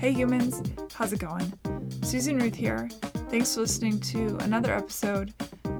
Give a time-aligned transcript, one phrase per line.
[0.00, 0.62] Hey humans,
[0.94, 1.52] how's it going?
[2.00, 2.88] Susan Ruth here.
[3.28, 5.34] Thanks for listening to another episode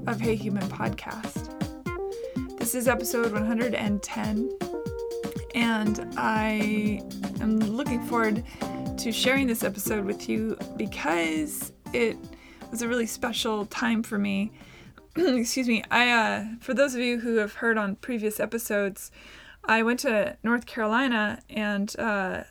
[0.05, 1.49] of Hey Human Podcast.
[2.59, 4.59] This is episode 110,
[5.55, 7.01] and I
[7.39, 8.43] am looking forward
[8.97, 12.15] to sharing this episode with you because it
[12.69, 14.51] was a really special time for me.
[15.15, 15.83] Excuse me.
[15.89, 19.09] I uh, for those of you who have heard on previous episodes,
[19.65, 22.43] I went to North Carolina and uh,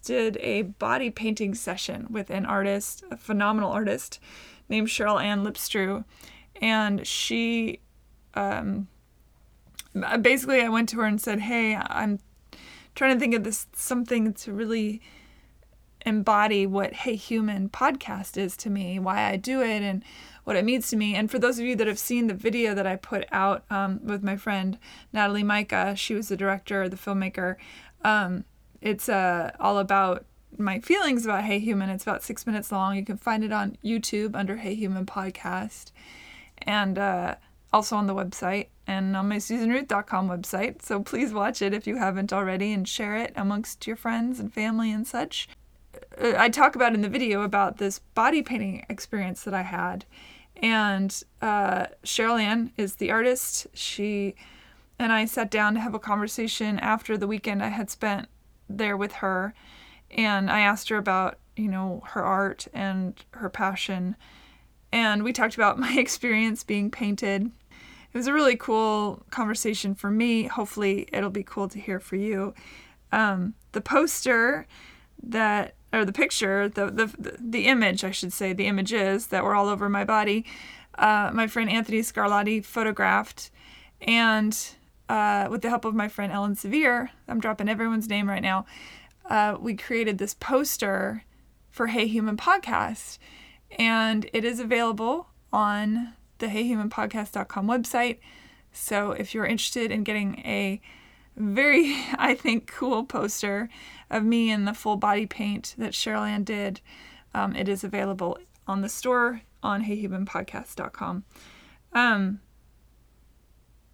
[0.00, 4.18] did a body painting session with an artist, a phenomenal artist
[4.68, 6.04] named Cheryl Ann Lipstreu.
[6.60, 7.80] And she,
[8.34, 8.88] um,
[10.20, 12.18] basically, I went to her and said, Hey, I'm
[12.94, 15.00] trying to think of this something to really
[16.06, 20.02] embody what Hey Human podcast is to me, why I do it, and
[20.44, 21.14] what it means to me.
[21.14, 24.00] And for those of you that have seen the video that I put out um,
[24.02, 24.78] with my friend
[25.12, 27.56] Natalie Micah, she was the director, the filmmaker.
[28.02, 28.44] Um,
[28.80, 30.24] it's uh, all about
[30.58, 31.90] my feelings about Hey Human.
[31.90, 32.96] It's about six minutes long.
[32.96, 35.92] You can find it on YouTube under Hey Human Podcast
[36.58, 37.36] and uh,
[37.72, 40.82] also on the website and on my SusanRuth.com website.
[40.82, 44.52] So please watch it if you haven't already and share it amongst your friends and
[44.52, 45.48] family and such.
[46.20, 50.04] Uh, I talk about in the video about this body painting experience that I had.
[50.56, 53.66] And uh, Cheryl Ann is the artist.
[53.72, 54.34] She
[54.98, 58.28] and I sat down to have a conversation after the weekend I had spent
[58.78, 59.54] there with her
[60.10, 64.16] and I asked her about, you know, her art and her passion.
[64.92, 67.50] And we talked about my experience being painted.
[68.12, 70.44] It was a really cool conversation for me.
[70.44, 72.54] Hopefully, it'll be cool to hear for you.
[73.12, 74.66] Um, the poster
[75.22, 79.54] that, or the picture, the, the, the image, I should say, the images that were
[79.54, 80.44] all over my body,
[80.98, 83.50] uh, my friend Anthony Scarlatti photographed.
[84.02, 84.58] And
[85.10, 88.64] uh, with the help of my friend Ellen Severe, I'm dropping everyone's name right now,
[89.28, 91.24] uh, we created this poster
[91.68, 93.18] for Hey Human Podcast.
[93.76, 98.18] And it is available on the heyhumanpodcast.com website.
[98.72, 100.80] So if you're interested in getting a
[101.36, 103.68] very, I think, cool poster
[104.10, 106.80] of me in the full body paint that Cheryl did,
[107.34, 108.38] um, it is available
[108.68, 111.24] on the store on heyhumanpodcast.com.
[111.94, 112.40] Um,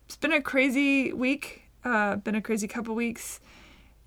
[0.07, 1.63] it's been a crazy week.
[1.85, 3.41] Uh, been a crazy couple weeks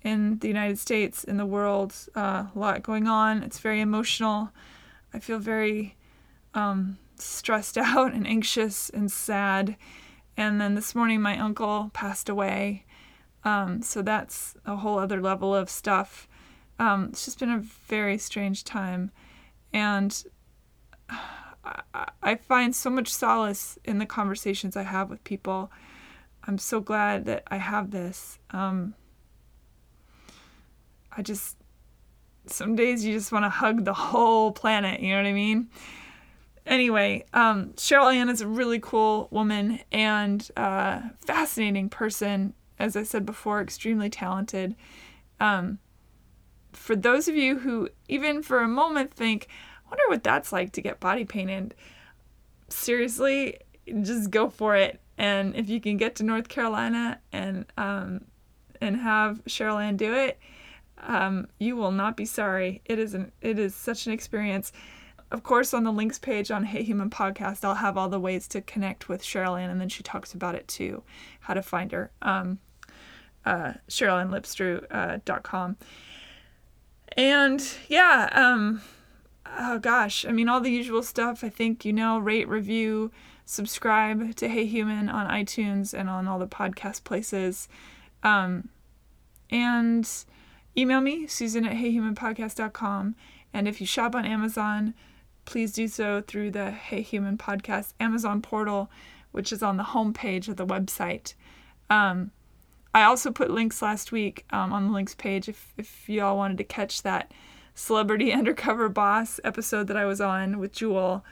[0.02, 1.94] in the United States, in the world.
[2.16, 3.42] Uh, a lot going on.
[3.42, 4.50] It's very emotional.
[5.12, 5.96] I feel very
[6.54, 9.76] um, stressed out and anxious and sad.
[10.36, 12.86] And then this morning, my uncle passed away.
[13.44, 16.28] Um, so that's a whole other level of stuff.
[16.78, 19.10] Um, it's just been a very strange time.
[19.72, 20.24] And
[21.64, 25.70] I, I find so much solace in the conversations I have with people
[26.44, 28.38] I'm so glad that I have this.
[28.50, 28.94] Um,
[31.16, 31.56] I just,
[32.46, 35.68] some days you just want to hug the whole planet, you know what I mean?
[36.66, 42.54] Anyway, um, Cheryl Ann is a really cool woman and uh, fascinating person.
[42.78, 44.74] As I said before, extremely talented.
[45.38, 45.78] Um,
[46.72, 49.48] for those of you who, even for a moment, think,
[49.90, 51.74] wonder what that's like to get body painted,
[52.68, 53.58] seriously,
[54.02, 55.00] just go for it.
[55.18, 58.24] And if you can get to North Carolina and um,
[58.80, 60.38] and have Cheryl Ann do it,
[61.02, 62.80] um, you will not be sorry.
[62.86, 64.72] It is an it is such an experience.
[65.30, 68.48] Of course, on the links page on Hey Human Podcast, I'll have all the ways
[68.48, 71.02] to connect with Cheryl Ann, and then she talks about it too,
[71.40, 72.10] how to find her.
[72.22, 72.58] Um,
[73.44, 75.76] uh, CherylAnnLipstreu.com.
[75.80, 75.84] Uh,
[77.16, 78.82] and yeah, um,
[79.58, 81.42] oh gosh, I mean, all the usual stuff.
[81.44, 83.10] I think you know, rate, review,
[83.44, 87.68] subscribe to Hey Human on iTunes and on all the podcast places.
[88.22, 88.68] Um,
[89.50, 90.08] and
[90.76, 93.16] email me, Susan at heyhumanpodcast.com.
[93.52, 94.94] And if you shop on Amazon,
[95.44, 98.90] please do so through the Hey Human Podcast Amazon portal,
[99.32, 101.34] which is on the homepage of the website.
[101.88, 102.30] Um,
[102.94, 106.36] I also put links last week um, on the links page if, if you all
[106.36, 107.32] wanted to catch that
[107.80, 111.24] Celebrity Undercover Boss episode that I was on with Jewel.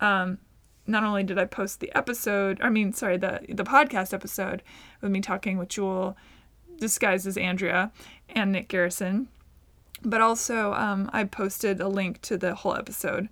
[0.00, 0.38] Um,
[0.86, 4.62] not only did I post the episode, I mean, sorry, the the podcast episode
[5.00, 6.14] with me talking with Jewel,
[6.78, 7.90] disguised as Andrea,
[8.28, 9.28] and Nick Garrison,
[10.04, 13.30] but also um, I posted a link to the whole episode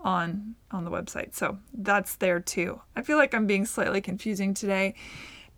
[0.00, 2.80] on on the website, so that's there too.
[2.96, 4.96] I feel like I'm being slightly confusing today.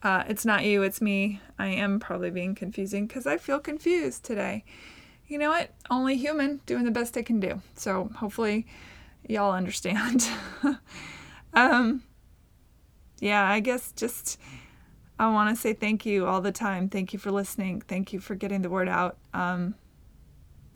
[0.02, 1.40] Uh, it's not you, it's me.
[1.58, 4.64] I am probably being confusing because I feel confused today.
[5.30, 5.70] You know what?
[5.88, 7.62] Only human, doing the best I can do.
[7.74, 8.66] So hopefully,
[9.26, 10.28] y'all understand.
[11.52, 12.02] Um,
[13.18, 14.38] yeah, I guess just
[15.18, 16.88] I want to say thank you all the time.
[16.88, 17.82] Thank you for listening.
[17.82, 19.18] Thank you for getting the word out.
[19.34, 19.74] Um,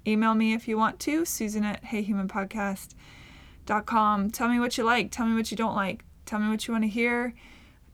[0.06, 4.30] email me if you want to, Susan at heyhumanpodcast.com.
[4.30, 5.10] Tell me what you like.
[5.10, 6.04] Tell me what you don't like.
[6.26, 7.34] Tell me what you want to hear.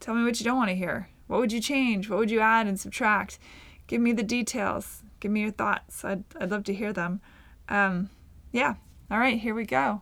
[0.00, 1.08] Tell me what you don't want to hear.
[1.26, 2.08] What would you change?
[2.08, 3.38] What would you add and subtract?
[3.86, 4.99] Give me the details.
[5.20, 6.04] Give me your thoughts.
[6.04, 7.20] I'd, I'd love to hear them.
[7.68, 8.10] Um,
[8.52, 8.74] yeah.
[9.10, 10.00] All right, here we go.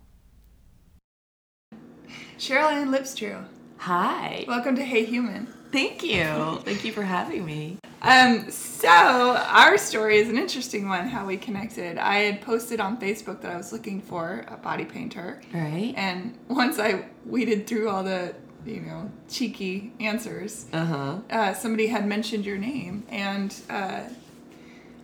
[2.38, 3.44] Cheryl Ann Lipstreu.
[3.78, 4.44] Hi.
[4.48, 5.46] Welcome to Hey Human.
[5.72, 6.60] Thank you.
[6.64, 7.78] Thank you for having me.
[8.00, 11.08] Um, so our story is an interesting one.
[11.08, 11.98] How we connected.
[11.98, 15.92] I had posted on Facebook that I was looking for a body painter, Right.
[15.96, 18.34] and once I weeded through all the,
[18.64, 21.18] you know, cheeky answers, Uh-huh.
[21.30, 24.02] uh, somebody had mentioned your name and uh,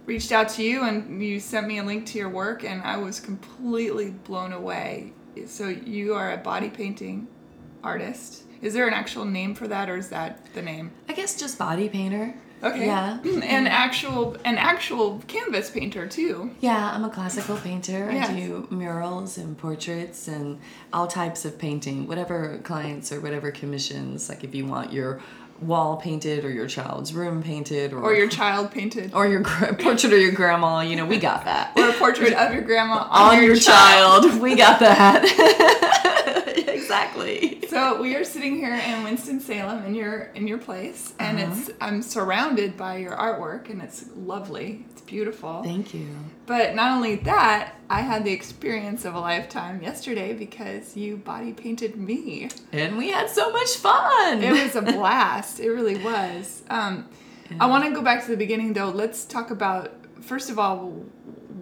[0.06, 2.96] reached out to you, and you sent me a link to your work, and I
[2.96, 5.12] was completely blown away.
[5.46, 7.26] So you are a body painting
[7.82, 8.44] artist.
[8.62, 10.90] Is there an actual name for that, or is that the name?
[11.08, 12.34] I guess just body painter.
[12.62, 12.86] Okay.
[12.86, 13.18] Yeah.
[13.24, 16.50] An actual an actual canvas painter too.
[16.60, 18.10] Yeah, I'm a classical painter.
[18.10, 18.30] Yes.
[18.30, 20.58] I do murals and portraits and
[20.90, 24.30] all types of painting, whatever clients or whatever commissions.
[24.30, 25.20] Like if you want your
[25.60, 29.12] wall painted or your child's room painted or Or your child painted.
[29.14, 31.72] or your gra- portrait of your grandma, you know, we got that.
[31.76, 34.40] Or a portrait of your grandma on your child.
[34.40, 36.10] We got that.
[36.98, 37.60] exactly.
[37.74, 41.52] So we are sitting here in Winston Salem in your in your place, and Uh-huh.
[41.58, 44.84] it's I'm surrounded by your artwork, and it's lovely.
[44.90, 45.62] It's beautiful.
[45.64, 46.06] Thank you.
[46.46, 51.52] But not only that, I had the experience of a lifetime yesterday because you body
[51.52, 52.48] painted me.
[52.72, 54.42] And we had so much fun.
[54.44, 55.58] It was a blast.
[55.58, 56.62] It really was.
[56.70, 57.08] Um,
[57.58, 58.90] I want to go back to the beginning though.
[58.90, 59.90] Let's talk about
[60.20, 60.92] first of all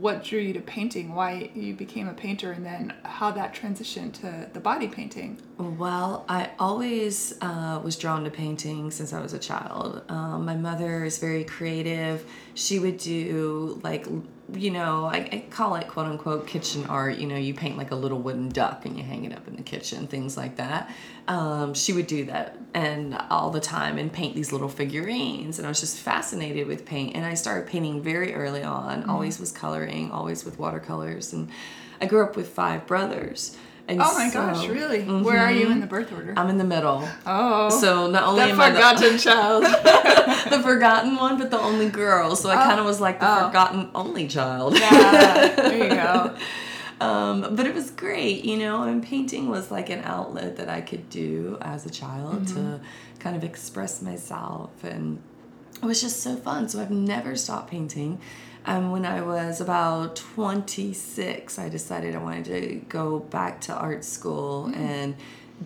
[0.03, 4.13] what drew you to painting, why you became a painter, and then how that transitioned
[4.13, 5.41] to the body painting.
[5.59, 10.03] Well, I always uh, was drawn to painting since I was a child.
[10.09, 12.29] Um, my mother is very creative.
[12.55, 14.09] She would do like,
[14.55, 17.19] you know, I, I call it quote unquote kitchen art.
[17.19, 19.57] You know, you paint like a little wooden duck and you hang it up in
[19.57, 20.91] the kitchen, things like that.
[21.29, 25.59] Um, she would do that and all the time and paint these little figurines.
[25.59, 27.17] And I was just fascinated with paint.
[27.17, 29.05] And I started painting very early on.
[29.05, 31.33] Always was coloring, always with watercolors.
[31.33, 31.49] And
[32.01, 33.57] I grew up with five brothers.
[33.89, 34.53] And Oh my so- mm-hmm.
[34.55, 35.03] gosh, really?
[35.05, 36.35] Where are you in the birth order?
[36.37, 37.07] I'm in the middle.
[37.27, 39.65] oh, So not only am I the, forgotten child.
[40.51, 42.37] the forgotten one, but the only girl.
[42.37, 43.47] So I kind of was like the Oh.
[43.49, 44.79] forgotten only child.
[44.79, 46.37] yeah, there you go.
[47.01, 50.81] Um, but it was great, you know, and painting was like an outlet that I
[50.81, 52.85] could do as a child to Mm-hmm.
[53.19, 54.71] kind of express myself.
[54.85, 55.21] And
[55.83, 56.69] it was just so fun.
[56.69, 58.21] So I've never stopped painting.
[58.65, 64.05] Um, when I was about 26, I decided I wanted to go back to art
[64.05, 64.77] school Mm.
[64.77, 65.15] and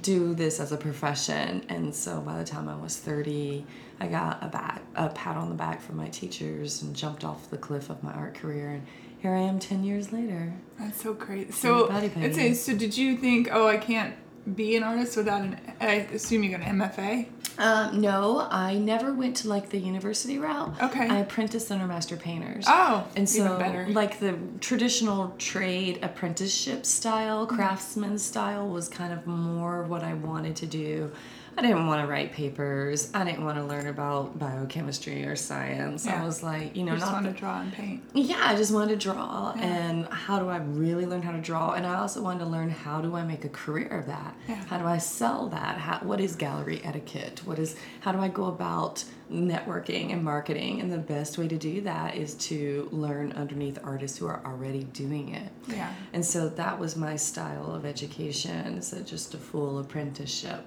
[0.02, 1.64] do this as a profession.
[1.68, 3.64] And so by the time I was 30,
[4.00, 7.50] I got a back, a pat on the back from my teachers and jumped off
[7.50, 8.70] the cliff of my art career.
[8.70, 8.86] And
[9.20, 10.52] here I am 10 years later.
[10.78, 11.54] That's so great.
[11.54, 14.14] So, it's a, so did you think, oh, I can't
[14.54, 15.58] be an artist without an?
[15.80, 17.28] I assume you got an MFA.
[17.58, 20.74] Um, no, I never went to like the university route.
[20.82, 21.08] Okay.
[21.08, 22.64] I apprenticed under master painters.
[22.68, 23.86] Oh, and so even better.
[23.90, 27.56] like the traditional trade apprenticeship style, Mm-hmm.
[27.56, 31.10] craftsman style was kind of more what I wanted to do.
[31.58, 33.10] I didn't want to write papers.
[33.14, 36.04] I didn't want to learn about biochemistry or science.
[36.04, 36.20] Yeah.
[36.20, 38.02] I was like, you know, I just not want to draw and paint.
[38.12, 39.52] yeah, I just wanted to draw.
[39.58, 41.72] And how do I really learn how to draw?
[41.72, 44.36] And I also wanted to learn how do I make a career of that?
[44.48, 44.56] Yeah.
[44.66, 45.78] How do I sell that?
[45.78, 47.40] How, what is gallery etiquette?
[47.46, 50.80] What is how do I go about networking and marketing?
[50.82, 54.84] And the best way to do that is to learn underneath artists who are already
[54.84, 55.50] doing it.
[55.68, 55.92] Yeah.
[56.12, 58.82] And so that was my style of education.
[58.82, 60.64] So just a full apprenticeship.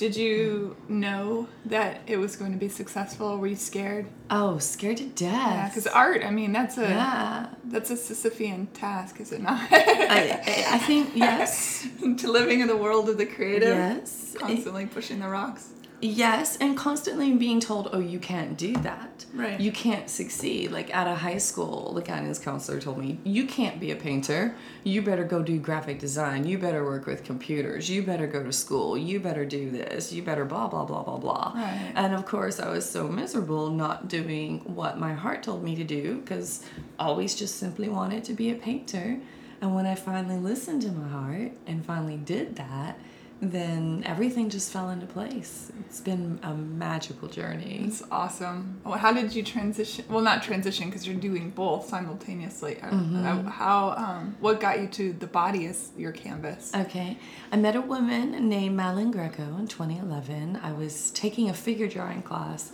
[0.00, 3.36] Did you know that it was going to be successful?
[3.36, 4.06] Were you scared?
[4.30, 5.30] Oh, scared to death.
[5.30, 6.24] Yeah, because art.
[6.24, 7.48] I mean, that's a yeah.
[7.64, 9.60] that's a Sisyphean task, is it not?
[9.70, 10.40] I,
[10.70, 11.86] I think yes.
[12.16, 13.76] to living in the world of the creative.
[13.76, 14.34] Yes.
[14.38, 15.68] Constantly pushing the rocks.
[16.02, 19.26] Yes, and constantly being told, oh, you can't do that.
[19.34, 19.60] Right.
[19.60, 20.72] You can't succeed.
[20.72, 24.54] Like at a high school, the guidance counselor told me, you can't be a painter.
[24.82, 26.46] You better go do graphic design.
[26.46, 27.90] You better work with computers.
[27.90, 28.96] You better go to school.
[28.96, 30.12] You better do this.
[30.12, 31.52] You better blah, blah, blah, blah, blah.
[31.54, 31.92] Right.
[31.94, 35.84] And of course, I was so miserable not doing what my heart told me to
[35.84, 36.64] do because
[36.98, 39.20] I always just simply wanted to be a painter.
[39.60, 42.98] And when I finally listened to my heart and finally did that,
[43.42, 45.72] then everything just fell into place.
[45.86, 47.82] It's been a magical journey.
[47.86, 48.80] It's awesome.
[48.84, 50.04] Well, how did you transition?
[50.10, 52.78] Well, not transition because you're doing both simultaneously.
[52.82, 53.46] Uh, Mm-hmm.
[53.48, 53.90] uh, How?
[53.96, 56.70] Um, what got you to the body as your canvas?
[56.74, 57.16] Okay.
[57.50, 60.60] I met a woman named Malin Greco in 2011.
[60.62, 62.72] I was taking a figure drawing class,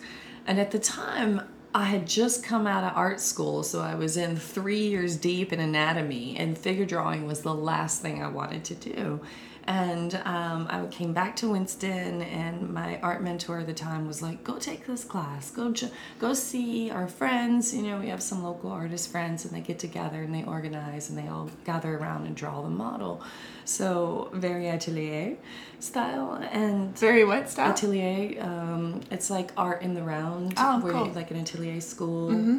[0.49, 1.43] and at the time,
[1.75, 5.53] I had just come out of art school, so I was in three years deep
[5.53, 9.21] in anatomy, and figure drawing was the last thing I wanted to do.
[9.67, 14.23] And um, I came back to Winston, and my art mentor at the time was
[14.23, 15.51] like, "Go take this class.
[15.51, 15.75] Go,
[16.21, 17.75] go see our friends.
[17.75, 21.11] You know, we have some local artist friends, and they get together and they organize
[21.11, 23.23] and they all gather around and draw the model."
[23.65, 25.37] So very atelier
[25.81, 27.73] style and very what style?
[27.73, 28.41] Atelier.
[28.41, 31.07] Um, it's like art in the round, oh, where cool.
[31.07, 32.31] like an atelier school.
[32.31, 32.59] Mm-hmm.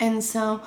[0.00, 0.62] And so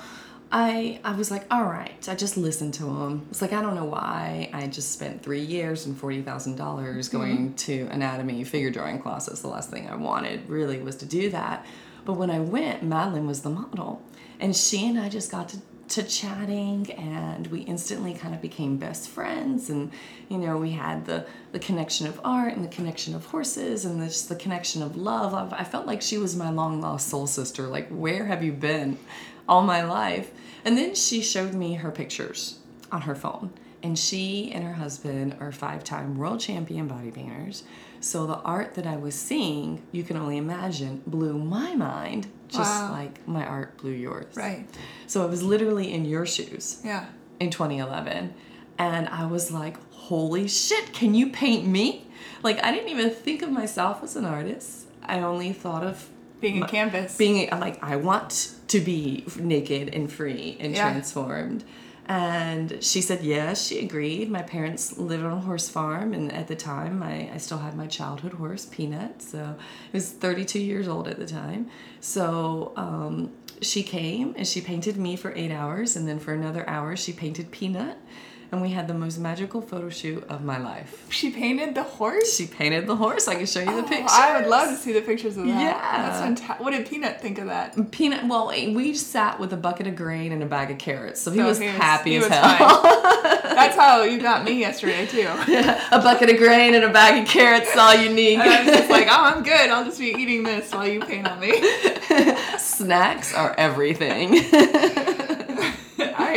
[0.50, 2.08] I I was like, all right.
[2.08, 3.26] I just listened to him.
[3.30, 7.08] It's like I don't know why I just spent three years and forty thousand dollars
[7.08, 7.18] Mm-hmm.
[7.18, 9.42] going to anatomy figure drawing classes.
[9.42, 11.66] The last thing I wanted really was to do that.
[12.04, 14.02] But when I went, Madeline was the model,
[14.40, 18.76] and she and I just got to to chatting and we instantly kind of became
[18.76, 19.90] best friends and
[20.28, 24.02] you know we had the the connection of art and the connection of horses and
[24.02, 27.66] just the connection of love i felt like she was my long lost soul sister
[27.66, 28.98] like where have you been
[29.48, 30.30] all my life
[30.64, 32.58] and then she showed me her pictures
[32.92, 33.50] on her phone
[33.82, 37.62] and she and her husband are five-time world champion body painters
[38.00, 42.82] so the art that i was seeing you can only imagine blew my mind just
[42.82, 42.92] Wow.
[42.92, 44.66] like my art blew yours Right.
[45.06, 47.04] so I was literally in your shoes Yeah.
[47.40, 48.32] in 2011.
[48.78, 52.06] And I was like, holy shit, can you paint me?
[52.42, 54.86] Like, I didn't even think of myself as an artist.
[55.02, 56.08] I only thought of
[56.40, 57.16] Being a canvas.
[57.16, 60.90] being like, I want to be naked and free and Yeah.
[60.90, 61.64] transformed.
[62.06, 64.30] And she said yes, she agreed.
[64.30, 67.76] My parents lived on a horse farm, and at the time, I, I still had
[67.76, 69.20] my childhood horse, Peanut.
[69.20, 71.68] So I was 32 years old at the time.
[72.00, 73.30] So um,
[73.60, 77.12] she came and she painted me for eight hours, and then for another hour, she
[77.12, 77.98] painted Peanut.
[78.50, 81.04] And we had the most magical photo shoot of my life.
[81.10, 82.34] she painted the horse.
[82.34, 83.28] She painted the horse.
[83.28, 84.10] I can show you the Oh, pictures.
[84.10, 85.60] I would love to see the pictures of that.
[85.60, 85.72] Yeah.
[86.08, 86.64] That's fantastic.
[86.64, 87.90] What did Peanut think of that?
[87.90, 88.24] Peanut.
[88.26, 91.30] Well, eh, we sat with a bucket of grain and a bag of carrots, so
[91.30, 92.82] he So was he happy as was hell.
[93.42, 95.26] That's how you got me yesterday too.
[95.92, 98.40] a bucket of grain and a bag of carrots, is all you need.
[98.40, 99.68] And I was just like, oh, I'm good.
[99.68, 101.52] I'll just be eating this while you paint on me.
[102.58, 104.38] Snacks are everything.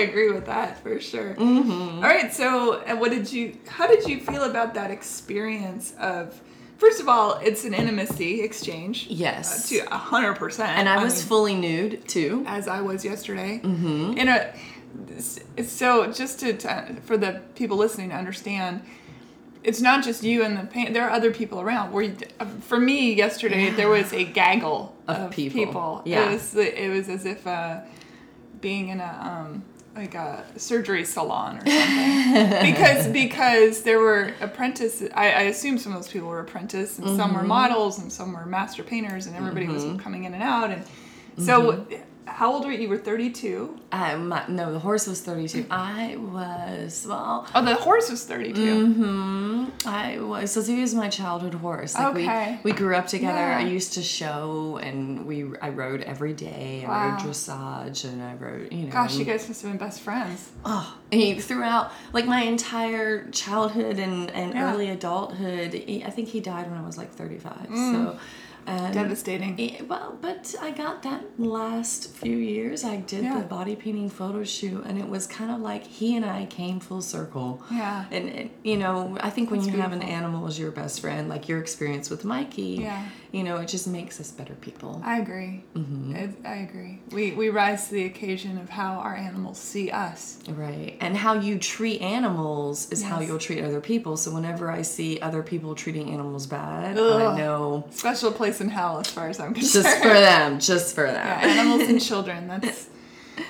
[0.01, 1.35] I agree with that for sure.
[1.39, 3.57] All right, so uh, what did you?
[3.67, 6.39] How did you feel about that experience of?
[6.77, 9.05] First of all, it's an intimacy exchange.
[9.07, 9.71] Yes.
[9.71, 10.71] Uh, to a hundred percent.
[10.79, 12.43] and I was mean, fully nude too.
[12.47, 13.61] as I was yesterday.
[13.63, 14.17] Mm-hmm.
[14.17, 14.53] In a
[15.63, 18.81] so just to, to for the people listening to understand,
[19.63, 20.93] it's not just you and the paint.
[20.93, 21.91] There are other people around.
[21.91, 22.17] Where you,
[22.61, 25.65] for me yesterday, there was a gaggle Of of, people.
[25.65, 26.01] people.
[26.05, 26.29] Yeah.
[26.29, 27.81] it was it was as if uh,
[28.59, 29.63] being in a um,
[29.95, 35.91] like a surgery salon or something because because there were apprentices I, I assume some
[35.91, 37.35] of those people were apprentices and some Mm-hmm.
[37.41, 40.83] were models and some were master painters and everybody was coming in and out and
[41.37, 42.01] so Mm-hmm.
[42.25, 45.65] How old were you you were 32 I, my, no, the horse was 32.
[45.69, 49.87] I was, well, oh the horse was 32 Mm-hmm.
[49.87, 51.93] I was, so he was my childhood horse.
[51.95, 52.59] Like Okay.
[52.63, 53.37] we, we grew up together.
[53.37, 53.57] Yeah.
[53.57, 56.85] I used to show and we, I rode every day.
[56.85, 57.09] I Wow.
[57.11, 58.91] rode dressage and I rode, you know.
[58.91, 63.99] gosh you guys must have been best friends Oh, he throughout like my entire childhood
[63.99, 64.71] and, and Yeah.
[64.73, 65.73] early adulthood.
[65.73, 67.53] He, I think he died when I was like 35.
[67.69, 67.91] Mm.
[67.93, 68.19] So,
[68.67, 69.57] and Devastating.
[69.57, 72.83] Yeah, well, but I got that last few years.
[72.83, 73.39] I did Yeah.
[73.39, 76.79] the body painting photo shoot, and it was kind of like he and I came
[76.79, 77.61] full circle.
[77.71, 78.05] Yeah.
[78.11, 81.01] And, and you know, I think when That's you have an animal as your best
[81.01, 83.03] friend, like your experience with Mikey, Yeah.
[83.31, 85.01] you know, it just makes us better people.
[85.03, 86.15] I agree Mm-hmm.
[86.45, 90.37] I, I agree we we rise to the occasion of how our animals see us
[90.49, 90.97] Right.
[90.99, 94.17] And how you treat animals is how you'll treat other people.
[94.17, 97.21] So whenever I see other people treating animals bad, Ugh.
[97.21, 100.95] I know special place in hell as far as I'm concerned just for them, just
[100.95, 101.15] for them.
[101.15, 102.47] yeah, animals and children.
[102.47, 102.89] That's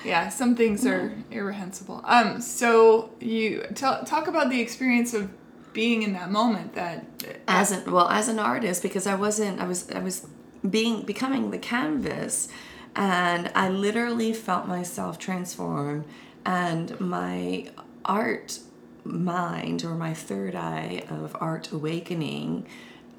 [0.04, 0.28] yeah.
[0.28, 2.02] Some things are irrehensible.
[2.04, 2.40] Um.
[2.40, 5.30] So you tell talk about the experience of
[5.72, 6.74] being in that moment.
[6.74, 7.04] That
[7.48, 10.26] as an well as an artist because i wasn't i was i was
[10.68, 12.48] being becoming the canvas
[12.94, 16.04] and i literally felt myself transform
[16.44, 17.68] and my
[18.04, 18.60] art
[19.04, 22.66] mind or my third eye of art awakening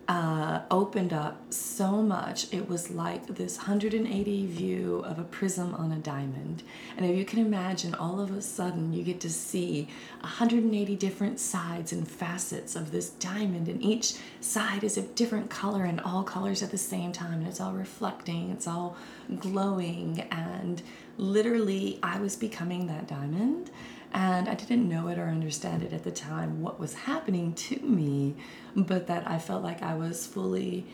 [0.08, 2.52] uh, opened up so much.
[2.54, 6.64] It was like this 180 view of a prism on a diamond.
[6.98, 9.88] And if you can imagine, all of a sudden you get to see
[10.20, 15.86] 180 different sides and facets of this diamond, and each side is a different color
[15.86, 17.40] and all colors at the same time.
[17.40, 18.98] And it's all reflecting, it's all
[19.40, 20.22] glowing.
[20.32, 20.82] And
[21.18, 23.72] literally, I was becoming that diamond.
[24.14, 27.80] And I didn't know it or understand it at the time what was happening to
[27.80, 28.36] me,
[28.76, 30.86] but that I felt like I was fully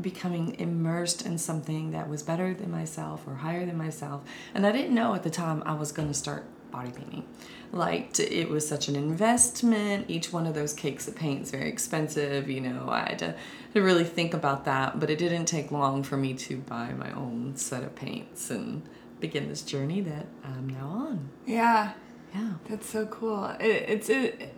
[0.00, 4.22] becoming immersed in something that was better than myself or higher than myself.
[4.54, 7.24] And I didn't know at the time I was going to start body painting.
[7.72, 10.06] Like it was such an investment.
[10.08, 12.48] Each one of those cakes of paint is very expensive.
[12.50, 13.34] You know, I had to,
[13.74, 15.00] to really think about that.
[15.00, 18.82] But it didn't take long for me to buy my own set of paints and
[19.20, 21.30] begin this journey that I'm now on.
[21.46, 21.92] Yeah.
[22.34, 22.52] Yeah.
[22.68, 23.44] That's so cool.
[23.60, 24.52] It, it's it,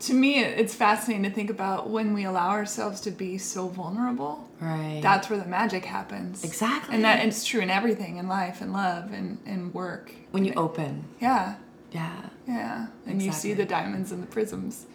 [0.00, 4.48] to me, it's fascinating to think about when we allow ourselves to be so vulnerable.
[4.60, 5.00] Right.
[5.02, 6.44] That's where the magic happens.
[6.44, 6.94] Exactly.
[6.94, 10.12] And that it's true in everything in life and love and, and work.
[10.30, 11.04] when you open.
[11.20, 11.56] Yeah.
[11.90, 12.22] Yeah.
[12.46, 12.86] Yeah.
[13.06, 14.86] And you see the diamonds and the prisms.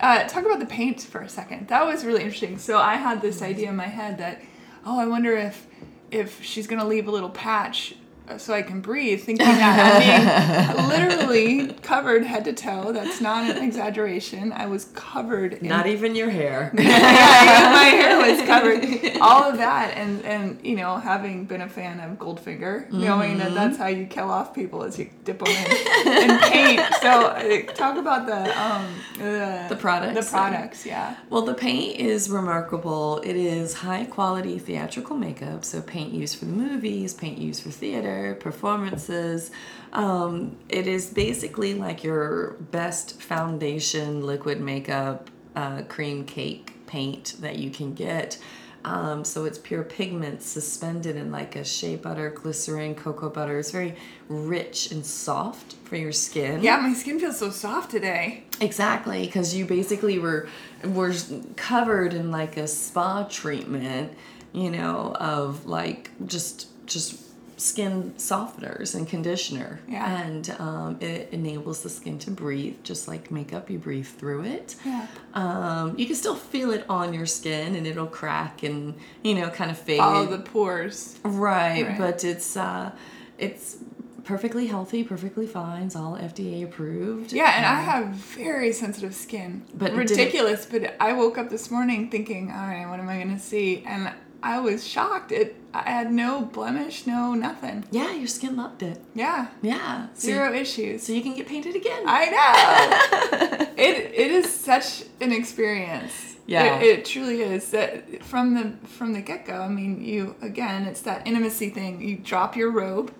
[0.00, 1.68] Uh, talk about the paint for a second.
[1.68, 2.58] That was really interesting.
[2.58, 4.40] So I had this idea in my head that,
[4.84, 5.66] oh, I wonder if
[6.10, 7.94] if she's gonna leave a little patch
[8.38, 12.92] so I can breathe, thinking that I'm being literally covered head to toe.
[12.92, 14.52] That's not an exaggeration.
[14.52, 16.70] I was covered in Not even your hair.
[16.74, 16.82] yeah,
[17.72, 19.18] my hair was covered.
[19.20, 23.54] All of that, and and you know, having been a fan of Goldfinger, knowing that
[23.54, 26.80] that's how you kill off people is you dip them in, in paint.
[27.00, 28.86] So uh, talk about the um
[29.18, 30.26] the, The products.
[30.26, 31.16] The products, yeah.
[31.30, 33.18] Well, the paint is remarkable.
[33.24, 37.70] It is high quality theatrical makeup, so paint used for the movies, paint used for
[37.70, 39.50] theater, performances.
[39.92, 47.58] Um, it is basically like your best foundation liquid makeup uh, cream cake paint that
[47.58, 48.38] you can get.
[48.84, 53.58] Um, so it's pure pigments suspended in like a shea butter, glycerin, cocoa butter.
[53.58, 53.94] It's very
[54.28, 56.62] rich and soft for your skin.
[56.62, 58.44] Yeah, my skin feels so soft today.
[58.60, 60.48] Exactly, because you basically were
[60.84, 61.14] were
[61.56, 64.14] covered in like a spa treatment,
[64.52, 67.29] you know, of like just just
[67.60, 69.80] skin softeners and conditioner.
[69.86, 70.22] Yeah.
[70.22, 73.68] And um, it enables the skin to breathe, just like makeup.
[73.68, 74.76] You breathe through it.
[74.84, 75.06] Yeah.
[75.34, 79.50] Um, you can still feel it on your skin, and it'll crack and you know
[79.50, 79.98] kind of fade.
[79.98, 81.18] Follow the pores.
[81.22, 81.98] Right, Right.
[81.98, 82.92] but it's uh,
[83.38, 83.76] it's
[84.24, 85.84] perfectly healthy, perfectly fine.
[85.84, 87.32] It's all FDA approved.
[87.32, 89.62] Yeah, and I have very sensitive skin.
[89.74, 90.66] But did it- ridiculous.
[90.66, 93.84] But I woke up this morning thinking, all right, what am I gonna see?
[93.86, 95.30] And I was shocked.
[95.32, 95.56] It.
[95.72, 97.84] I had no blemish, no nothing.
[97.90, 99.00] Yeah, your skin loved it.
[99.14, 100.08] Yeah, Yeah.
[100.14, 101.04] So, zero issues.
[101.04, 102.02] so you can get painted again.
[102.06, 103.66] I know.
[103.76, 106.36] it it is such an experience.
[106.46, 106.80] Yeah.
[106.80, 107.70] It, it truly is.
[107.70, 109.60] That from the from the get go.
[109.60, 112.00] I mean, you again, it's that intimacy thing.
[112.02, 113.14] You drop your robe,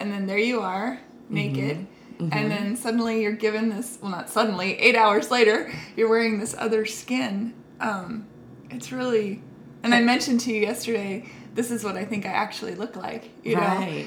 [0.00, 1.34] and then there you are, mm-hmm.
[1.34, 1.86] naked.
[2.18, 2.28] Mm-hmm.
[2.32, 3.98] And then suddenly you're given this.
[4.00, 4.78] Well, not suddenly.
[4.78, 7.52] Eight hours later, you're wearing this other skin.
[7.80, 8.26] Um,
[8.70, 9.42] it's really.
[9.84, 11.26] And I mentioned to you yesterday.
[11.54, 13.30] This is what I think I actually look like.
[13.44, 13.60] You know.
[13.62, 14.06] right.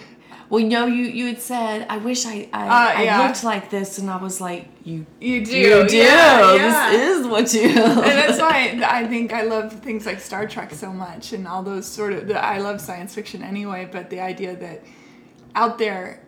[0.49, 3.69] Well, you know, you you had said, I wish I I, Uh, I looked like
[3.69, 5.57] this, and I was like, you You do.
[5.57, 5.97] you do.
[5.97, 6.91] Yeah, yeah.
[6.91, 7.67] This is what you.
[7.69, 11.63] and that's why I think I love things like Star Trek so much and all
[11.63, 12.31] those sort of.
[12.31, 14.83] I love science fiction anyway, but the idea that
[15.55, 16.21] out there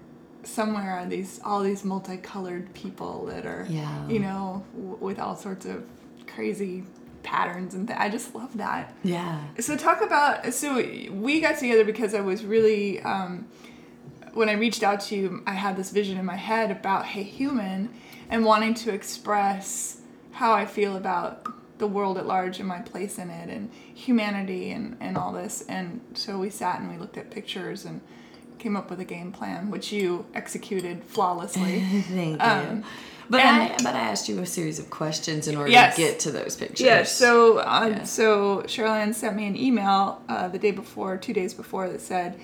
[0.43, 4.07] somewhere are these all these multicolored people that are Yeah.
[4.07, 5.83] you know w- with all sorts of
[6.27, 6.83] crazy
[7.23, 8.93] patterns and th- I just love that.
[9.03, 9.41] yeah.
[9.60, 10.75] So talk about so
[11.12, 13.47] we got together because I was really um,
[14.34, 17.23] when I reached out to you, I had this vision in my head about Hey
[17.23, 17.89] Human
[18.29, 20.01] and wanting to express
[20.32, 21.47] how I feel about
[21.79, 25.63] the world at large and my place in it and humanity and, and all this.
[25.67, 28.01] And so we sat and we looked at pictures and
[28.60, 31.79] came up with a game plan, which you executed flawlessly.
[32.10, 32.84] Thank you.
[33.29, 35.95] But and- I but I asked you a series of questions in order Yes.
[35.95, 36.81] to get to those pictures.
[36.85, 38.03] Yeah, so uh, Yeah.
[38.03, 42.01] so Cheryl Ann sent me an email uh, the day before, two days before, that
[42.01, 42.39] said,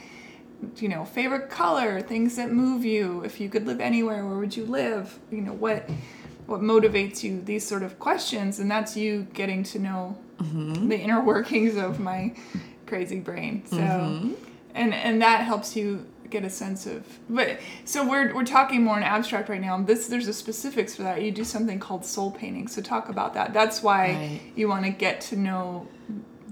[0.77, 3.23] you know, favorite color, things that move you.
[3.25, 5.17] If you could live anywhere, where would you live?
[5.31, 5.89] You know, what
[6.45, 7.41] what motivates you?
[7.41, 12.33] These sort of questions, and that's you getting to know the inner workings of my
[12.85, 13.63] crazy brain.
[13.65, 13.77] So,
[14.75, 18.97] and and that helps you get a sense of but so we're we're talking more
[18.97, 22.31] in abstract right now this there's a specifics for that you do something called soul
[22.31, 24.41] painting so talk about that that's why Right.
[24.55, 25.87] you want to get to know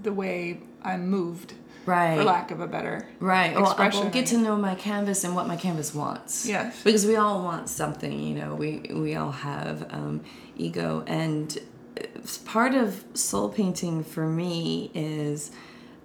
[0.02, 1.54] the way i'm moved
[1.86, 2.18] right.
[2.18, 3.56] for lack of a better Right.
[3.56, 6.46] Well, I will get to know my canvas and what my canvas wants.
[6.46, 6.84] Yes.
[6.84, 8.54] Because we all want something, you know.
[8.56, 10.22] We we all have um,
[10.58, 11.58] ego, and
[12.44, 15.52] part of soul painting for me is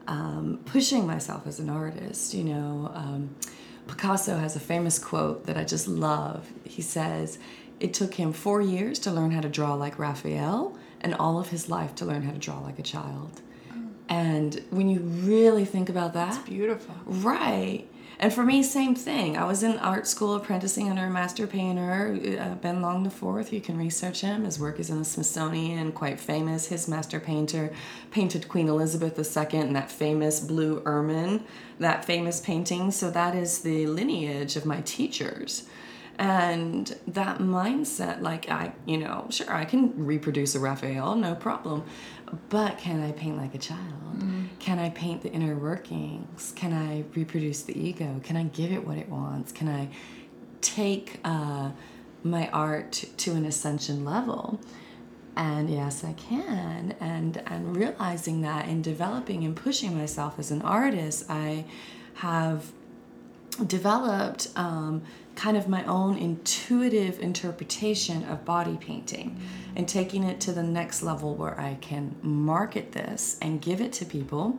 [0.09, 2.35] um, pushing myself as an artist.
[2.35, 3.37] You know, um,
[3.87, 6.51] Picasso has a famous quote that I just love.
[6.65, 7.39] He says,
[7.79, 11.51] "It took him four years to learn how to draw like Raphael, and all of
[11.51, 13.43] his life to learn how to draw like a child."
[14.09, 17.87] And when you really think about that, it's beautiful Right.
[18.21, 19.37] And for me, same thing.
[19.37, 23.53] I was in art school apprenticing under a master painter, uh, Ben Long Fourth.
[23.53, 24.45] You can research him.
[24.45, 26.67] His work is in the Smithsonian, quite famous.
[26.67, 27.73] His master painter
[28.11, 31.45] painted Queen Elizabeth II and that famous blue ermine,
[31.79, 32.91] that famous painting.
[32.91, 35.69] So that is the lineage of my teachers
[36.19, 41.85] and that mindset like i you know sure i can reproduce a raphael no problem
[42.49, 44.19] but can i paint like a child?
[44.19, 44.49] Mm.
[44.59, 46.53] can i paint the inner workings?
[46.57, 48.21] Can i reproduce the ego?
[48.25, 49.53] Can i give it what it wants?
[49.53, 49.89] Can i
[50.61, 51.71] take uh,
[52.25, 54.61] my art to an ascension level?
[55.37, 56.95] And yes i can.
[57.01, 61.65] And and realizing that and developing and pushing myself as an artist i
[62.15, 62.73] have
[63.67, 65.03] developed um,
[65.39, 69.41] kind of my own intuitive interpretation of body painting
[69.77, 73.93] and taking it to the next level where I can market this and give it
[73.95, 74.59] to people.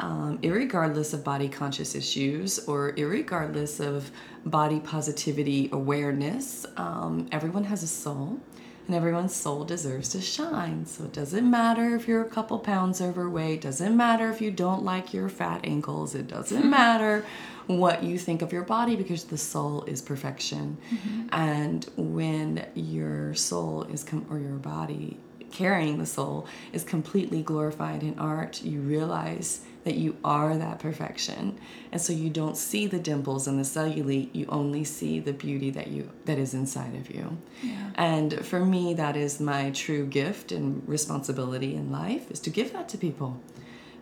[0.00, 4.10] Um, regardless of body conscious issues or regardless of
[4.44, 8.40] body positivity awareness, um, everyone has a soul
[8.88, 10.86] and everyone's soul deserves to shine.
[10.86, 14.82] So it doesn't matter if you're a couple pounds overweight, doesn't matter if you don't
[14.82, 17.24] like your fat ankles, it doesn't matter
[17.66, 20.78] what you think of your body because the soul is perfection.
[20.90, 21.26] Mm-hmm.
[21.32, 25.18] And when your soul is, com- or your body
[25.52, 31.58] carrying the soul is completely glorified in art, you realize that you are that perfection.
[31.92, 35.70] And so you don't see the dimples and the cellulite, you only see the beauty
[35.70, 37.38] that you that is inside of you.
[37.62, 37.90] Yeah.
[37.94, 42.74] And for me that is my true gift and responsibility in life is to give
[42.74, 43.40] that to people.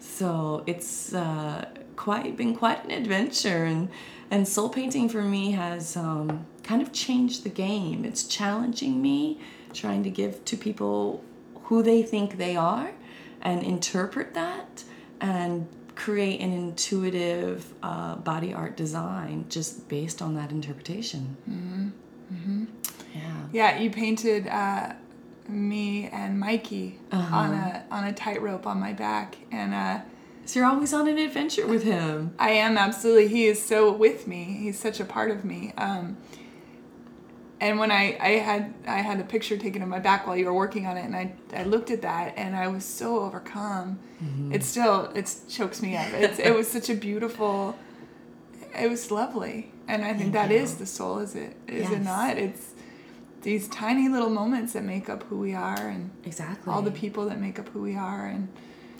[0.01, 3.89] So it's uh, quite been quite an adventure and
[4.29, 8.05] and soul painting for me has um, kind of changed the game.
[8.05, 9.39] It's challenging me,
[9.73, 11.23] trying to give to people
[11.67, 12.91] who they think they are
[13.41, 14.83] and interpret that
[15.21, 21.37] and create an intuitive uh, body art design just based on that interpretation.
[21.49, 21.89] Mm-hmm.
[22.35, 22.65] Mm-hmm.
[23.15, 23.47] Yeah.
[23.53, 24.93] Yeah, you painted uh,
[25.49, 27.37] me and Mikey uh-huh.
[27.37, 30.01] on a on a tightrope on my back, and uh,
[30.45, 32.35] so you're always on an adventure with him.
[32.39, 33.29] I am absolutely.
[33.29, 34.59] He is so with me.
[34.61, 35.73] He's such a part of me.
[35.79, 36.19] Um,
[37.61, 40.45] and when I, I had I had a picture taken of my back while you
[40.47, 43.99] were working on it, and I, I looked at that and I was so overcome.
[44.23, 44.53] Mm-hmm.
[44.53, 46.13] It still it chokes me up.
[46.13, 47.77] It's, it was such a beautiful.
[48.79, 50.59] It was lovely, and I think Thank that you.
[50.59, 51.19] is the soul.
[51.19, 51.57] Is it?
[51.67, 51.93] Is yes.
[51.93, 52.37] it not?
[52.37, 52.73] It's
[53.41, 57.27] these tiny little moments that make up who we are, and exactly all the people
[57.27, 58.49] that make up who we are, and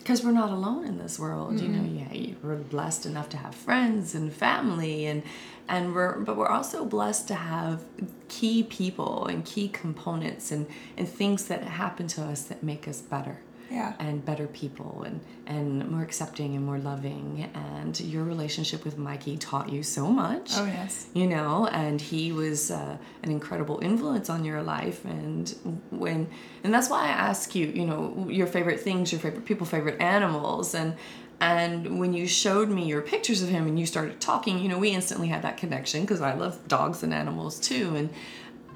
[0.07, 1.65] because we're not alone in this world mm-hmm.
[1.65, 5.21] you know yeah we're blessed enough to have friends and family and
[5.67, 7.83] and we're but we're also blessed to have
[8.29, 10.65] key people and key components and
[10.95, 13.93] and things that happen to us that make us better yeah.
[13.99, 17.49] and better people and and more accepting and more loving.
[17.53, 20.51] And your relationship with mikey taught you so much.
[20.55, 21.07] Oh yes.
[21.13, 25.05] You know and he was uh, an incredible influence on your life.
[25.05, 25.53] And
[25.89, 26.29] when
[26.63, 30.01] and that's why i ask you you know your favorite things your favorite people favorite
[30.01, 30.73] animals.
[30.73, 30.95] And
[31.39, 34.79] and when you showed me your pictures of him and you started talking you know
[34.79, 37.95] we instantly had that connection because i love dogs and animals too.
[37.95, 38.09] And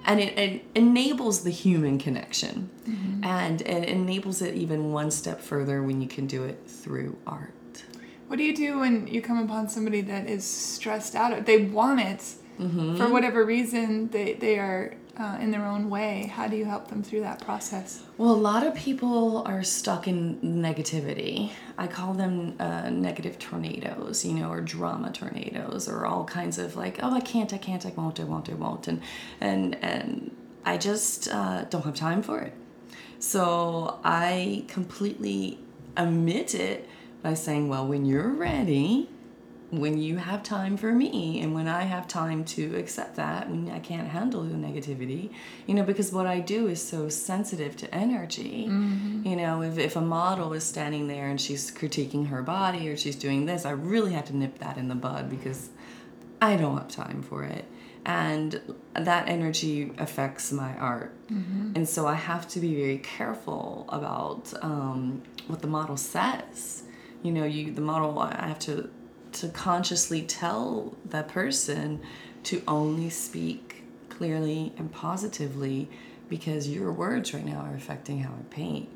[0.06, 3.24] and it, it, enables the human connection mm-hmm.
[3.24, 7.84] and it enables it even one step further when you can do it through art
[8.28, 12.00] what do you do when you come upon somebody that is stressed out they want
[12.00, 12.20] it
[12.60, 12.98] mm-hmm.
[12.98, 16.32] for whatever reason they, they are uh, in their own way?
[16.36, 18.02] How do you help them through that process?
[18.18, 21.52] Well a lot of people are stuck in negativity.
[21.78, 26.76] I call them uh, negative tornadoes you know or drama tornadoes or all kinds of
[26.76, 29.02] like oh i can't i can't i won't i won't i won't and
[29.40, 32.54] and and i just uh, don't have time for it.
[33.20, 35.60] So i completely
[35.98, 36.90] omit it
[37.22, 39.10] by saying well when you're ready
[39.72, 43.70] when you have time for me and when I have time to accept that when
[43.70, 45.32] I can't handle the negativity,
[45.66, 48.68] you know, because what I do is so sensitive to energy.
[48.68, 49.26] Mm-hmm.
[49.26, 52.98] You know, if, if a model is standing there and she's critiquing her body or
[52.98, 55.70] she's doing this, I really have to nip that in the bud because
[56.42, 57.64] I don't have time for it.
[58.06, 58.60] And
[58.94, 61.14] that energy affects my art.
[61.28, 61.74] Mm-hmm.
[61.76, 66.84] And so I have to be very careful about um, what the model says.
[67.24, 68.90] You know, you the model I have to
[69.34, 72.02] to consciously tell that person
[72.44, 75.90] to only speak clearly and positively
[76.30, 78.90] because your words right now are affecting how I paint.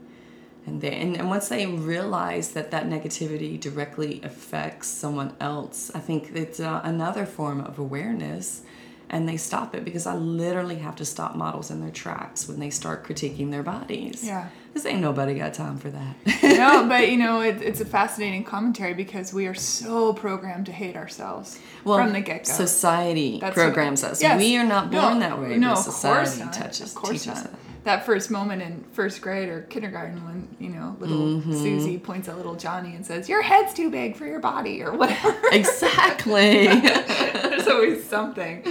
[0.65, 5.99] And, they, and, and once they realize that that negativity directly affects someone else, I
[5.99, 8.63] think it's uh, another form of awareness
[9.09, 12.59] and they stop it because I literally have to stop models in their tracks when
[12.59, 14.23] they start critiquing their bodies.
[14.23, 14.49] Yeah.
[14.75, 16.15] This ain't nobody got time for that.
[16.43, 20.73] no, but you know, it, it's a fascinating commentary because we are so programmed to
[20.73, 22.51] hate ourselves well, from the get go.
[22.51, 24.21] Society That's programs us.
[24.21, 24.37] yes.
[24.37, 25.55] We are not born No, that way.
[25.55, 26.53] No, of society course not.
[26.53, 27.43] touches of course teaches not.
[27.45, 27.53] that.
[27.85, 31.53] That first moment in first grade or kindergarten when you know little Mm-hmm.
[31.53, 34.91] Susie points at little Johnny and says, "Your head's too big for your body" or
[34.91, 35.35] whatever.
[35.51, 36.67] Exactly.
[36.67, 38.63] There's always something.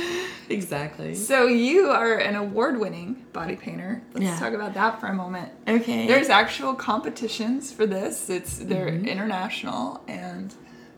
[0.48, 1.14] exactly.
[1.14, 4.02] So you are an award-winning body painter.
[4.12, 4.38] Let's Yeah.
[4.38, 5.50] talk about that for a moment.
[5.66, 6.06] Okay.
[6.06, 8.28] There's actual competitions for this.
[8.30, 9.06] It's they're Mm-hmm.
[9.06, 10.52] international and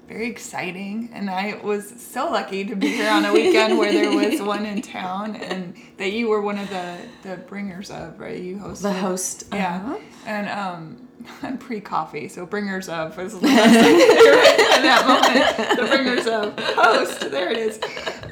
[0.08, 1.10] very exciting.
[1.12, 4.64] And I was so lucky to be here on a weekend where there was one
[4.66, 8.40] in town, and that you were one of the the bringers of, right?
[8.40, 9.44] You hosted the host.
[9.52, 9.98] yeah, uh-huh.
[10.26, 11.02] and um.
[11.42, 15.80] I'm pre-coffee, so bringers of was the last thing to hear in that moment.
[15.80, 17.80] The bringers of host, there it is.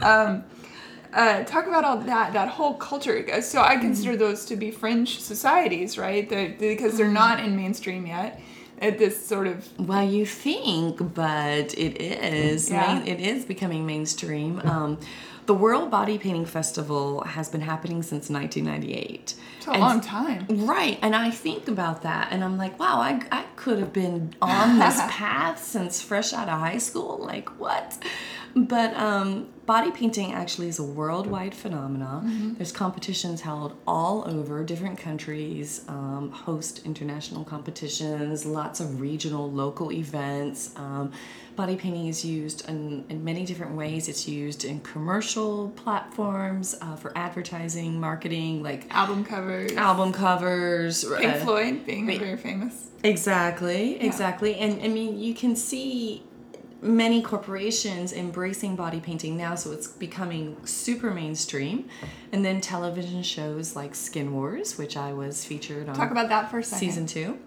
[0.00, 0.44] Um,
[1.14, 3.40] uh, talk about all that that whole culture.
[3.40, 6.28] So I consider those to be fringe societies, right?
[6.28, 8.40] They're, because they're not in mainstream yet.
[8.80, 12.70] At this sort of Well, you think, but it is.
[12.70, 12.94] Yeah.
[12.98, 14.60] Main, it is becoming mainstream.
[14.64, 14.98] Um,
[15.46, 19.34] the World Body Painting Festival has been happening since 1998.
[19.58, 20.46] it's a And- long time.
[20.48, 24.34] Right, and I think about that, and I'm like, wow, I, I could have been
[24.40, 27.18] on this path since fresh out of high school.
[27.22, 27.98] Like, what?
[28.56, 32.54] But um, body painting actually is a worldwide phenomenon.
[32.56, 34.62] There's competitions held all over.
[34.64, 40.74] Different countries um, host international competitions, lots of regional, local events.
[40.76, 41.12] Um,
[41.56, 44.08] body painting is used in, in many different ways.
[44.08, 49.72] It's used in commercial platforms uh, for advertising, marketing, like Album covers.
[49.72, 51.04] album covers.
[51.04, 52.88] Pink uh, Floyd being Pink- very famous.
[53.02, 54.56] Exactly, exactly.
[54.56, 56.22] And I mean, you can see
[56.84, 61.88] many corporations embracing body painting now, so it's becoming super mainstream.
[62.32, 66.50] And then television shows like Skin Wars, which I was featured on Talk about that
[66.50, 66.78] for a second.
[66.78, 67.38] season two.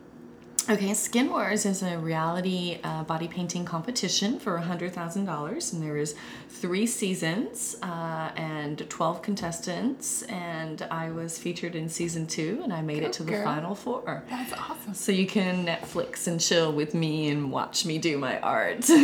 [0.69, 6.13] Okay, Skin Wars is a reality uh, body painting competition for $100,000, and there is
[6.49, 12.81] three seasons uh, and 12 contestants, and I was featured in season two, and I
[12.81, 14.25] made Go it to the final four.
[14.29, 14.93] That's awesome.
[14.93, 18.89] So you can Netflix and chill with me and watch me do my art.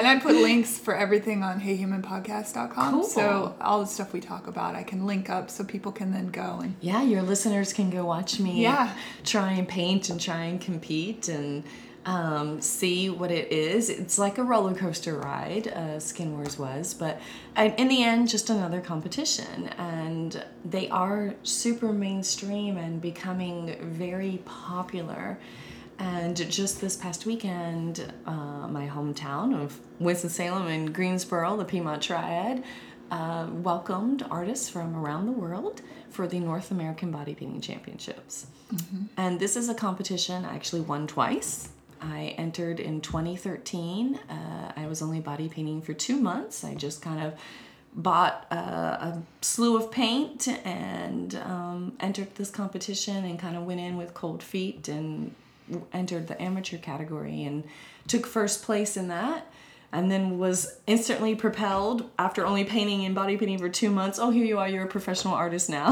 [0.00, 2.92] And I put links for everything on heyhumanpodcast.com.
[2.94, 3.04] Cool.
[3.04, 6.28] So all the stuff we talk about, I can link up so people can then
[6.30, 8.94] go and yeah, your listeners can go watch me Yeah.
[9.24, 10.79] try and paint and try and compete
[11.28, 11.64] and
[12.06, 13.90] um, see what it is.
[13.90, 17.20] It's like a roller coaster ride, uh, Skin Wars was, but
[17.56, 19.68] in the end, just another competition.
[19.78, 25.38] And they are super mainstream and becoming very popular.
[25.98, 32.64] And just this past weekend, uh, my hometown of Winston-Salem and Greensboro, the Piedmont Triad,
[33.10, 38.46] uh, welcomed artists from around the world for the North American Body Painting Championships.
[39.16, 41.68] And this is a competition I actually won twice.
[42.00, 44.18] I entered in 2013.
[44.28, 46.64] Uh, I was only body painting for two months.
[46.64, 47.34] I just kind of
[47.94, 53.80] bought uh, a slew of paint and um, entered this competition and kind of went
[53.80, 55.34] in with cold feet and
[55.92, 57.64] entered the amateur category and
[58.06, 59.46] took first place in that
[59.92, 64.18] and then was instantly propelled after only painting and body painting for two months.
[64.18, 65.90] Oh here you are you're a professional artist now.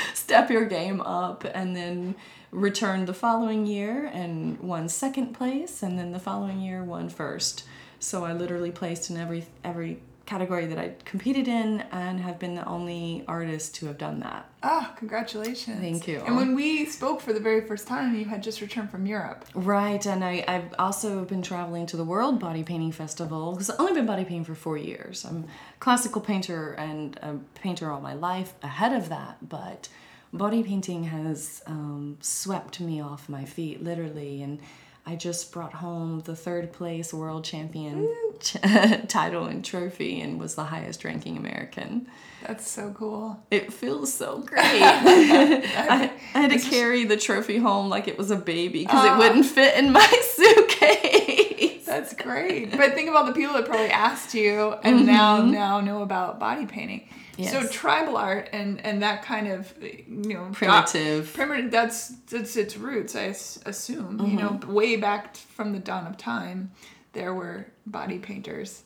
[0.14, 2.14] Step your game up and then
[2.50, 7.64] returned the following year and won second place and then the following year won first.
[7.98, 12.54] So i literally placed in every every category that i competed in and have been
[12.54, 15.78] the only artist to have done that Ah, congratulations.
[15.78, 16.20] Thank you.
[16.26, 19.44] And when we spoke for the very first time, you had just returned from Europe.
[19.54, 23.78] Right, and I, I've also been traveling to the World Body Painting Festival because I've
[23.78, 25.24] only been body painting for four years.
[25.24, 29.88] I'm a classical painter and a painter all my life ahead of that, but
[30.32, 34.58] body painting has um, swept me off my feet, literally, and
[35.06, 38.12] I just brought home the third place world champion
[39.08, 42.06] title and trophy and was the highest ranking American.
[42.46, 43.42] That's so cool.
[43.50, 44.62] It feels so great.
[44.62, 49.16] I, I had to carry the trophy home like it was a baby because it
[49.18, 51.86] wouldn't fit in my suitcase.
[51.86, 52.70] That's great.
[52.76, 56.38] but think of all the people that probably asked you and now now know about
[56.38, 57.08] body painting.
[57.38, 57.68] So Mm-hmm.
[57.68, 61.32] Tribal art and and that kind of you know Primitive.
[61.34, 63.24] primitive that's that's its roots I
[63.66, 64.72] assume you know Mm-hmm.
[64.72, 66.70] way back from the dawn of time
[67.16, 68.82] there were body painters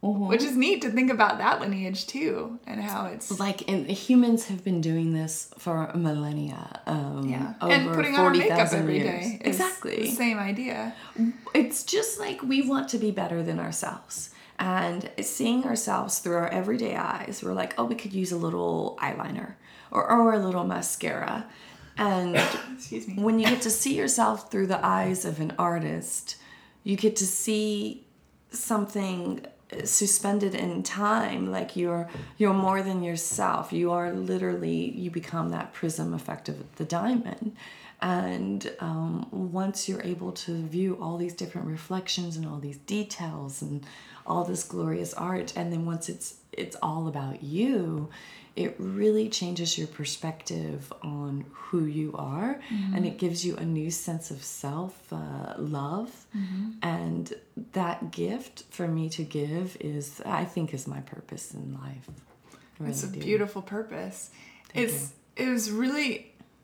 [0.00, 0.28] Mm-hmm.
[0.28, 4.46] which is neat to think about that lineage too and how it's Like, and humans
[4.46, 6.80] have been doing this for millennia.
[6.86, 9.08] Um, yeah over and putting on our makeup 40,000 every years.
[9.08, 9.96] day Exactly.
[10.02, 10.94] the same idea
[11.52, 14.30] it's just like we want to be better than ourselves.
[14.60, 18.96] And seeing ourselves through our everyday eyes, we're like, oh, we could use a little
[19.02, 19.54] eyeliner
[19.90, 21.46] or, or a little mascara.
[21.96, 22.36] And
[22.76, 23.14] Excuse me.
[23.26, 26.36] when you get to see yourself through the eyes of an artist,
[26.84, 28.04] you get to see
[28.50, 29.44] something
[29.84, 33.72] suspended in time like you're you're more than yourself.
[33.72, 37.56] You are literally you become that prism effect of the diamond.
[38.00, 43.60] And um, once you're able to view all these different reflections and all these details
[43.60, 43.84] and
[44.24, 48.08] all this glorious art and then once it's it's all about you
[48.64, 52.52] it really changes your perspective on who you are
[52.94, 56.10] and it gives you a new sense of self uh, love
[56.82, 57.24] and
[57.72, 62.06] that gift for me to give is i think is my purpose in life
[62.80, 63.20] I It's a do.
[63.20, 64.18] beautiful purpose.
[64.82, 65.00] it's
[65.42, 66.12] it was really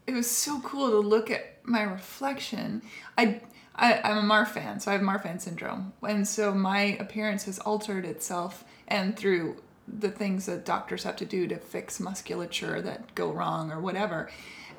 [0.06, 2.82] it was so cool to look at my reflection.
[3.18, 3.40] I,
[3.74, 8.04] I I'm a Marfan, so I have Marfan syndrome, and so my appearance has altered
[8.04, 13.30] itself, and through the things that doctors have to do to fix musculature that go
[13.30, 14.30] wrong or whatever.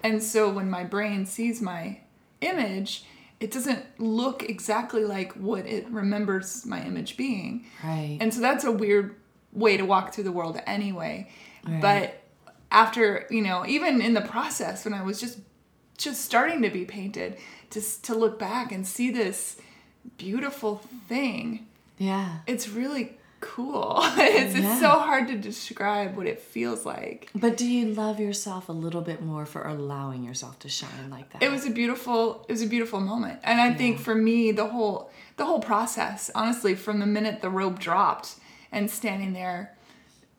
[0.04, 2.00] And so when my brain sees my
[2.42, 3.06] image,
[3.40, 7.66] it doesn't look exactly like what it remembers my image being.
[7.84, 9.16] right And so that's a weird
[9.52, 11.30] way to walk through the world anyway.
[11.82, 12.22] But
[12.72, 15.40] after, you know, even in the process when I was just
[15.98, 17.38] just starting to be painted,
[17.72, 19.58] just to look back and see this
[20.18, 23.98] beautiful thing, yeah it's really cool.
[24.18, 27.30] it's, it's so hard to describe what it feels like.
[27.36, 31.32] but do you love yourself a little bit more for allowing yourself to shine like
[31.32, 33.40] that It was a beautiful it was a beautiful moment.
[33.44, 37.50] And I think for me the whole the whole process, honestly, from the minute the
[37.50, 38.36] robe dropped
[38.72, 39.72] and standing there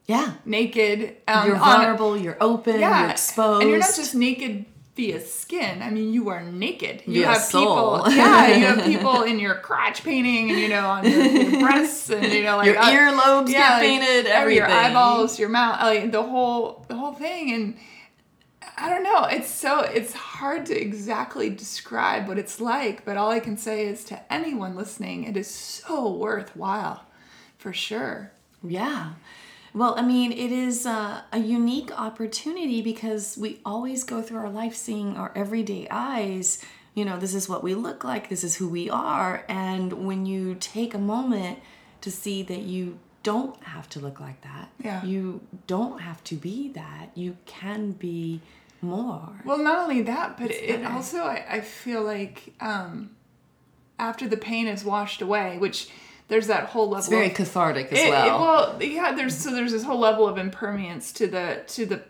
[0.06, 4.64] yeah naked um, you're a- vulnerable you're open you're exposed And you're not just naked
[4.96, 5.82] via skin.
[5.82, 7.02] I mean, you are naked.
[7.06, 8.02] You have soul.
[8.02, 8.12] people.
[8.16, 12.11] Yeah, you have people in your crotch painting, and you know, on your, your breasts,
[12.11, 15.50] and you know, like your uh, earlobes yeah, get painted every- everything your eyeballs, your
[15.50, 17.76] mouth, like the whole, the whole thing, and.
[18.78, 19.24] I don't know.
[19.24, 23.87] It's so it's hard to exactly describe what it's like, but all I can say
[23.87, 27.06] is to anyone listening, it is so worthwhile,
[27.56, 28.32] for sure.
[28.62, 29.12] Yeah.
[29.76, 34.48] Well, I mean, it is uh, a unique opportunity because we always go through our
[34.48, 36.64] life seeing our everyday eyes.
[36.94, 39.44] You know, this is what we look like, this is who we are.
[39.50, 41.58] And when you take a moment
[42.00, 45.04] to see that you don't have to look like that, Yeah.
[45.04, 48.40] you don't have to be that, you can be
[48.80, 49.42] more.
[49.44, 53.10] Well, not only that, but it also I, I feel like um,
[53.98, 55.90] after the pain is washed away, which
[56.28, 56.98] there's that whole level.
[56.98, 58.40] It's very of, cathartic as it- it- well.
[58.40, 59.12] well, yeah.
[59.12, 62.02] There's so there's this whole level of impermanence to the to the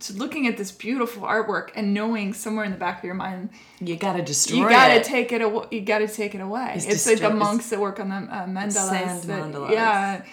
[0.00, 3.48] to looking at this beautiful artwork and knowing somewhere in the back of your mind
[3.80, 5.04] you gotta destroy you gotta it.
[5.04, 5.66] take it away.
[5.70, 6.72] You gotta take it away.
[6.76, 8.72] It's, It's like the monks that work on the uh, mandalas.
[8.90, 9.70] Sand that- mandalas.
[9.70, 10.24] Yeah,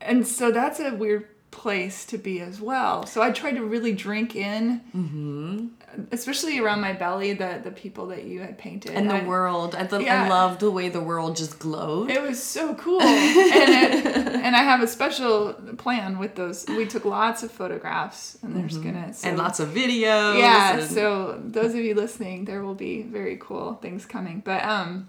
[0.00, 1.28] and so that's a weird
[1.64, 3.06] place to be as well.
[3.06, 5.66] So I tried to really drink in, Mm-hmm.
[6.12, 9.74] especially around my belly, the the people that you had painted and the I- world,
[9.74, 10.24] I, th- Yeah.
[10.24, 12.10] I love the way the world just glowed.
[12.10, 13.00] It was so cool,
[13.62, 14.16] and it,
[14.46, 16.66] and I have a special plan with those.
[16.80, 19.28] We took lots of photographs, and there's gonna so, Mm-hmm.
[19.28, 20.38] and lots of videos.
[20.38, 20.78] yeah.
[20.78, 24.42] and- So those of you listening, there will be very cool things coming.
[24.50, 25.08] But um,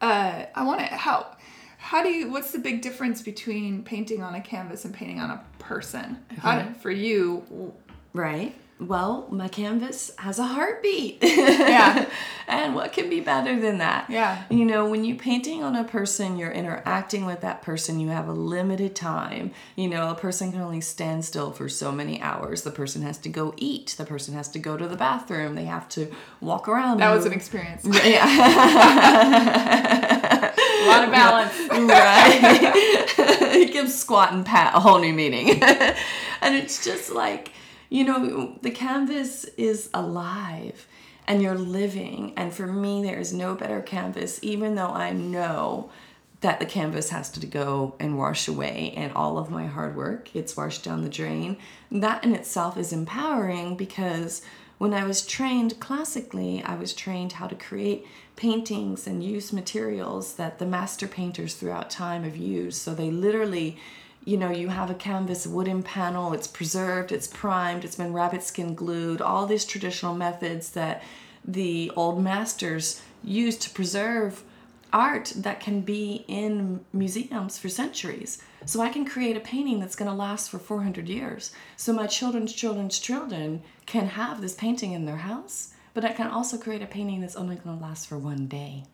[0.00, 1.18] uh, I want to how
[1.84, 5.30] how do you what's the big difference between painting on a canvas and painting on
[5.30, 6.18] a person?
[6.38, 7.74] How for you?
[8.14, 8.54] Right.
[8.80, 11.18] Well, my canvas has a heartbeat.
[11.22, 12.08] Yeah.
[12.48, 14.10] and what can be better than that?
[14.10, 14.42] Yeah.
[14.50, 18.26] You know, when you're painting on a person, you're interacting with that person, you have
[18.28, 19.52] a limited time.
[19.76, 22.62] You know, a person can only stand still for so many hours.
[22.62, 25.66] The person has to go eat, the person has to go to the bathroom, they
[25.66, 26.98] have to walk around.
[26.98, 27.84] That was an experience.
[28.04, 28.26] Yeah.
[30.52, 31.52] A lot of balance.
[31.70, 32.40] right?
[33.56, 35.62] it gives squat and pat a whole new meaning.
[35.62, 37.52] and it's just like,
[37.94, 40.88] you know, the canvas is alive
[41.28, 42.32] and you're living.
[42.36, 45.92] And for me, there is no better canvas, even though I know
[46.40, 50.32] that the canvas has to go and wash away and all of my hard work
[50.32, 51.56] gets washed down the drain.
[51.92, 54.42] That in itself is empowering because
[54.78, 60.34] when I was trained classically, I was trained how to create paintings and use materials
[60.34, 62.82] that the master painters throughout time have used.
[62.82, 63.78] So they literally,
[64.24, 68.42] you know, you have a canvas, wooden panel, it's preserved, it's primed, it's been rabbit
[68.42, 71.02] skin glued, all these traditional methods that
[71.44, 74.42] the old masters used to preserve
[74.92, 78.40] art that can be in museums for centuries.
[78.64, 81.52] So I can create a painting that's going to last for 400 years.
[81.76, 86.28] So my children's children's children can have this painting in their house, but I can
[86.28, 88.84] also create a painting that's only going to last for one day.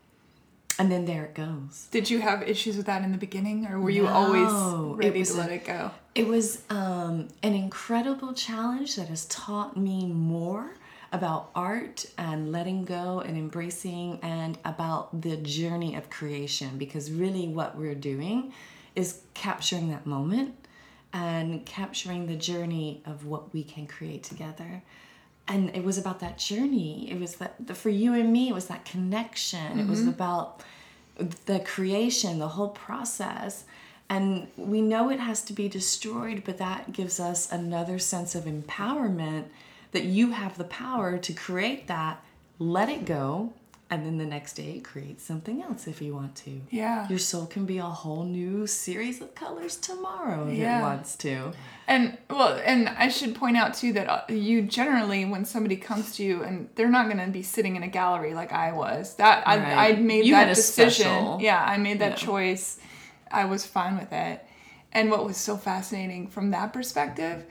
[0.80, 1.88] And then there it goes.
[1.90, 5.22] Did you have issues with that in the beginning, or were you No, always ready
[5.22, 5.90] to a- let it go?
[6.14, 10.70] It was um, an incredible challenge that has taught me more
[11.12, 17.46] about art and letting go and embracing and about the journey of creation because really
[17.46, 18.50] what we're doing
[18.96, 20.54] is capturing that moment
[21.12, 24.82] and capturing the journey of what we can create together
[25.50, 28.54] and it was about that journey it was that the, for you and me it
[28.54, 29.80] was that connection mm-hmm.
[29.80, 30.10] it was mm-hmm.
[30.10, 30.62] about
[31.46, 33.64] the creation the whole process
[34.08, 38.44] and we know it has to be destroyed but that gives us another sense of
[38.44, 39.44] empowerment
[39.92, 42.22] that you have the power to create that
[42.58, 43.52] let it go
[43.90, 46.60] and then the next day create something else if you want to.
[46.70, 47.08] Yeah.
[47.08, 50.78] Your soul can be a whole new series of colors tomorrow if yeah.
[50.78, 51.52] it wants to.
[51.88, 56.14] And well, and I should point out too that uh, you generally, when somebody comes
[56.16, 59.16] to you, and they're not going to be sitting in a gallery like I was.
[59.16, 59.60] That right.
[59.60, 61.06] I, I made you that decision.
[61.06, 62.26] Special, yeah, I made that yeah.
[62.26, 62.78] choice.
[63.32, 64.46] I was fine with it.
[64.92, 67.44] And what was so fascinating from that perspective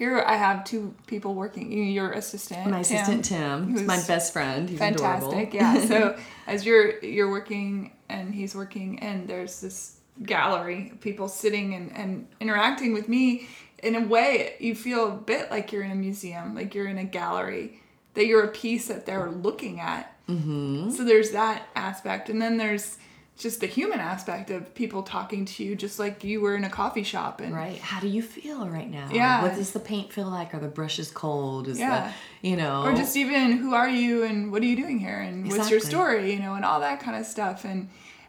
[0.00, 1.70] here I have two people working.
[1.70, 4.66] Your assistant, my assistant Tim, who's my best friend.
[4.66, 5.52] He's fantastic.
[5.52, 5.84] yeah.
[5.86, 11.74] So as you're you're working and he's working, and there's this gallery of people sitting
[11.74, 13.46] and, and interacting with me
[13.82, 16.96] in a way you feel a bit like you're in a museum, like you're in
[16.96, 17.82] a gallery,
[18.14, 20.16] that you're a piece that they're looking at.
[20.28, 20.92] Mm-hmm.
[20.92, 22.96] So there's that aspect, and then there's
[23.40, 26.68] just the human aspect of people talking to you just like you were in a
[26.68, 27.78] coffee shop and right.
[27.78, 29.08] How do you feel right now?
[29.10, 29.42] Yeah.
[29.42, 30.54] What does the paint feel like?
[30.54, 31.66] Are the brushes cold?
[31.66, 32.12] Is yeah.
[32.42, 32.82] the you know.
[32.82, 35.18] Or just even who are you and what are you doing here?
[35.18, 35.58] And exactly.
[35.58, 36.32] what's your story?
[36.32, 37.64] You know and all that kind of stuff.
[37.64, 37.88] And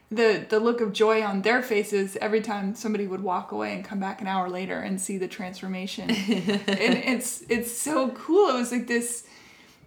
[0.10, 3.84] the the look of joy on their faces every time somebody would walk away and
[3.84, 6.10] come back an hour later and see the transformation.
[6.10, 8.50] And it's it's so cool.
[8.50, 9.26] It was like this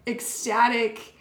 [0.06, 1.14] ecstatic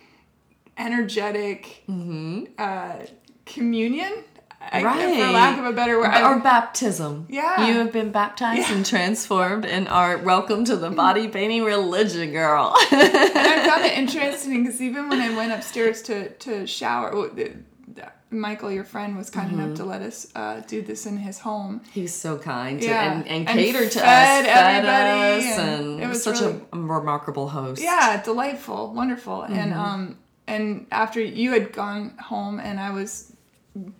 [0.77, 2.45] energetic mm-hmm.
[2.57, 3.05] uh,
[3.45, 4.23] communion
[4.71, 5.15] right.
[5.15, 6.13] for lack of a better word.
[6.21, 7.27] Or baptism.
[7.29, 7.67] Yeah.
[7.67, 8.75] You have been baptized yeah.
[8.75, 12.75] and transformed and are welcome to the body painting religion, girl.
[12.91, 17.29] and I found it interesting because even when I went upstairs to, to shower,
[18.29, 19.59] Michael, your friend, was kind mm-hmm.
[19.59, 21.81] enough to let us uh, do this in his home.
[21.91, 23.13] He's so kind to, yeah.
[23.13, 27.49] and, and, catered to us, fed us, and, and, it was such really, a remarkable
[27.49, 27.81] host.
[27.81, 29.53] Yeah, delightful, wonderful, mm-hmm.
[29.53, 30.17] and um,
[30.47, 33.32] and after you had gone home, and I was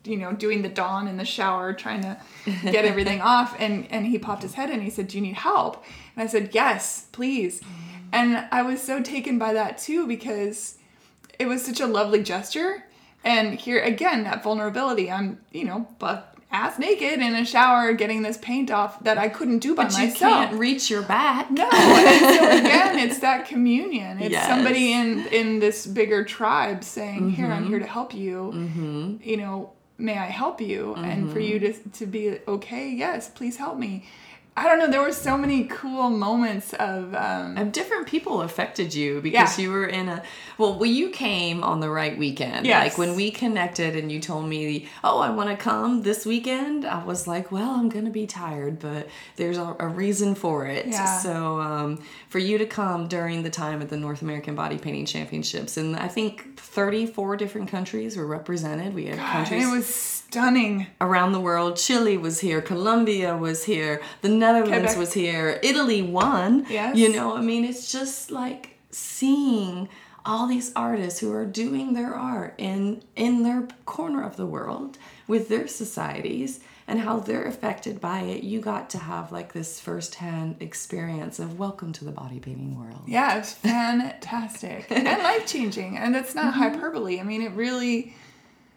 [0.04, 2.18] you know, doing the dawn in the shower, trying to
[2.64, 3.56] get everything off.
[3.60, 4.76] And, and he popped his head in.
[4.76, 5.84] And he said, Do you need help?
[6.16, 7.62] And I said, Yes, please.
[7.62, 7.66] Mm.
[8.14, 10.78] And I was so taken by that too because
[11.40, 12.86] it was such a lovely gesture.
[13.24, 15.10] And here again, that vulnerability.
[15.10, 19.28] I'm, you know, but ass naked in a shower getting this paint off that I
[19.28, 20.14] couldn't do by but myself.
[20.14, 21.49] you can't reach your back.
[21.49, 24.22] No, and so again, it's that communion.
[24.22, 24.47] It's yes.
[24.47, 27.30] somebody in in this bigger tribe saying, mm-hmm.
[27.30, 29.16] "Here, I'm here to help you." Mm-hmm.
[29.24, 30.93] You know, may I help you?
[30.95, 31.04] Mm-hmm.
[31.04, 31.89] And for you mm-hmm.
[31.89, 34.06] to to be okay, yes, please help me.
[34.56, 34.88] I don't know.
[34.88, 39.64] There were so many cool moments of um, of different people affected you because yeah.
[39.64, 40.22] you were in a
[40.60, 40.78] well.
[40.78, 42.68] Well, you came on the right weekend.
[42.68, 42.84] Yes.
[42.84, 46.86] Like when we connected and you told me, "Oh, I want to come this weekend."
[46.86, 50.86] I was like, "Well, I'm gonna be tired, but there's a, a reason for it."
[50.86, 51.18] Yeah.
[51.18, 55.08] So um, for you to come during the time of the North American Body Painting
[55.08, 58.93] Championships, and I think 34 different countries were represented.
[58.93, 59.64] We had God, countries.
[59.64, 61.76] It was stunning around the world.
[61.76, 64.98] Chile was here, Colombia was here, the Netherlands Quebec.
[64.98, 66.66] was here, Italy won.
[66.68, 66.98] Yes.
[66.98, 69.90] You know, I mean, it's just like seeing
[70.26, 74.98] all these artists who are doing their art in in their corner of the world
[75.28, 79.82] with their societies and how they're affected by it you got to have like this
[79.82, 85.98] firsthand experience of welcome to the body painting world yeah it's fantastic and life changing
[85.98, 86.64] and it's not mm-hmm.
[86.64, 88.16] hyperbole i mean it really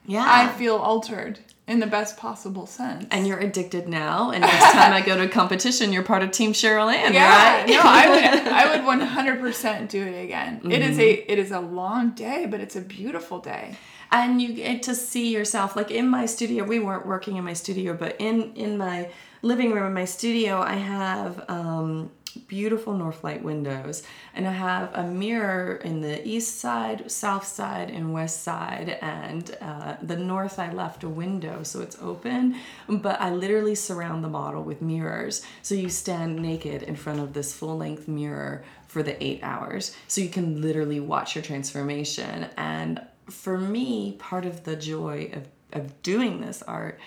[0.07, 0.25] yeah.
[0.27, 3.07] I feel altered in the best possible sense.
[3.11, 4.31] And you're addicted now.
[4.31, 7.57] And next time I go to a competition, you're part of Team Cheryl Ann, yeah,
[7.59, 7.69] right?
[7.69, 10.59] no, I would, I would 100% do it again.
[10.59, 10.71] Mm-hmm.
[10.71, 13.77] It is a, it is a long day, but it's a beautiful day.
[14.13, 16.63] And you get to see yourself, like in my studio.
[16.63, 19.11] We weren't working in my studio, but in in my
[19.43, 24.03] living room in my studio, I have um, beautiful Northlight windows.
[24.35, 28.99] And I have a mirror in the east side, south side, and west side.
[29.01, 32.57] And uh, the north, I left a window so it's open,
[32.89, 35.45] but I literally surround the model with mirrors.
[35.63, 39.97] So you stand naked in front of this full length mirror for the eight hours.
[40.09, 42.47] So you can literally watch your transformation.
[42.57, 46.99] And for me, part of the joy of, of doing this art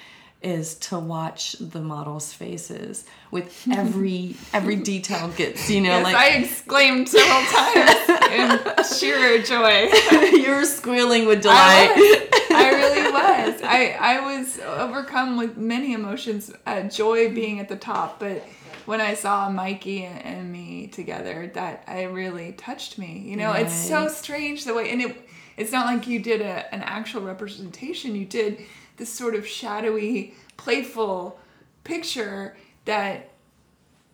[0.41, 6.15] is to watch the models' faces with every every detail gets you know yes, like
[6.15, 9.89] I exclaimed several times in sheer joy.
[10.37, 11.91] you were squealing with delight.
[11.93, 13.61] I, I, really was.
[13.63, 16.51] I I was overcome with many emotions.
[16.65, 18.43] Uh, joy being at the top, but
[18.85, 23.19] when I saw Mikey and, and me together, that I really touched me.
[23.25, 26.73] You know, it's so strange the way, and it it's not like you did a,
[26.73, 28.15] an actual representation.
[28.15, 28.65] You did
[28.99, 31.39] this sort of shadowy, playful
[31.83, 33.25] picture that.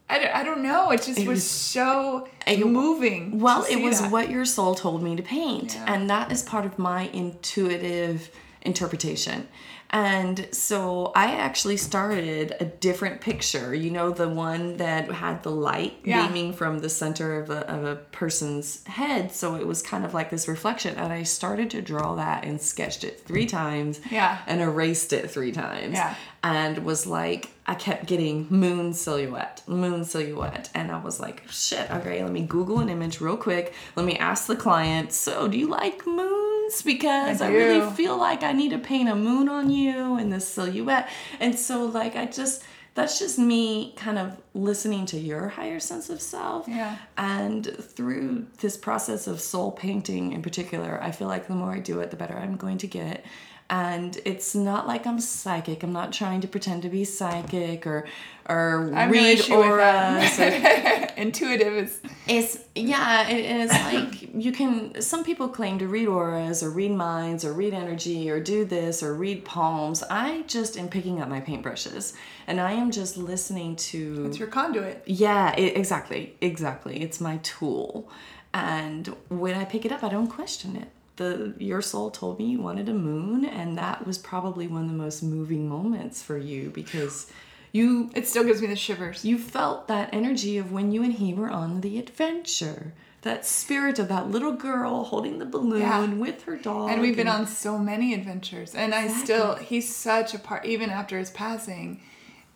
[0.07, 0.91] I don't, I don't know.
[0.91, 3.39] It just It was, was- so it- moving.
[3.39, 4.11] Well, it was that.
[4.11, 5.73] what your soul told me to paint.
[5.73, 5.91] Yeah.
[5.91, 8.29] And that is part of my intuitive
[8.65, 9.47] interpretation.
[9.91, 13.73] And so I actually started a different picture.
[13.73, 16.25] You know, the one that had the light Yeah.
[16.27, 19.31] beaming from the center of a, of a person's head.
[19.31, 20.95] So it was kind of like this reflection.
[20.95, 24.01] And I started to draw that and sketched it three times.
[24.09, 24.39] Yeah.
[24.47, 25.93] And erased it three times.
[25.93, 26.15] Yeah.
[26.43, 30.69] And was like, I kept getting moon silhouette, moon silhouette.
[30.75, 33.73] And I was like, shit, okay, let me Google an image real quick.
[33.95, 36.81] Let me ask the client, so do you like moons?
[36.83, 40.31] Because I I, really feel like I need to paint a moon on you and
[40.31, 41.09] this silhouette.
[41.39, 42.63] And so, like, I just,
[42.93, 46.67] that's just me kind of listening to your higher sense of self.
[46.67, 46.97] Yeah.
[47.17, 51.79] And through this process of soul painting in particular, I feel like the more I
[51.79, 53.25] do it, the better I'm going to get.
[53.67, 55.81] And it's not like I'm psychic.
[55.81, 58.05] I'm not trying to pretend to be psychic or
[58.47, 60.39] or I have no read auras.
[60.39, 65.01] or- Intuitive is it's yeah, it, it's like you can.
[65.01, 69.01] Some people claim to read auras or read minds or read energy or do this
[69.01, 70.03] or read palms.
[70.11, 72.13] I just am picking up my paintbrushes
[72.45, 75.01] and I am just listening to it's your conduit.
[75.07, 77.01] yeah, it, exactly, exactly.
[77.01, 78.11] It's my tool,
[78.53, 80.89] and when I pick it up, I don't question it.
[81.17, 84.89] The your soul told me you wanted a moon, and that was probably one of
[84.89, 87.31] the most moving moments for you because
[87.71, 89.23] you It still gives me the shivers.
[89.25, 92.93] you felt that energy of when you and he were on the adventure.
[93.21, 96.05] That spirit of that little girl holding the balloon Yeah.
[96.13, 96.91] with her dog.
[96.91, 100.91] and we've been on so many adventures and i still he's such a part even
[100.91, 102.01] after his passing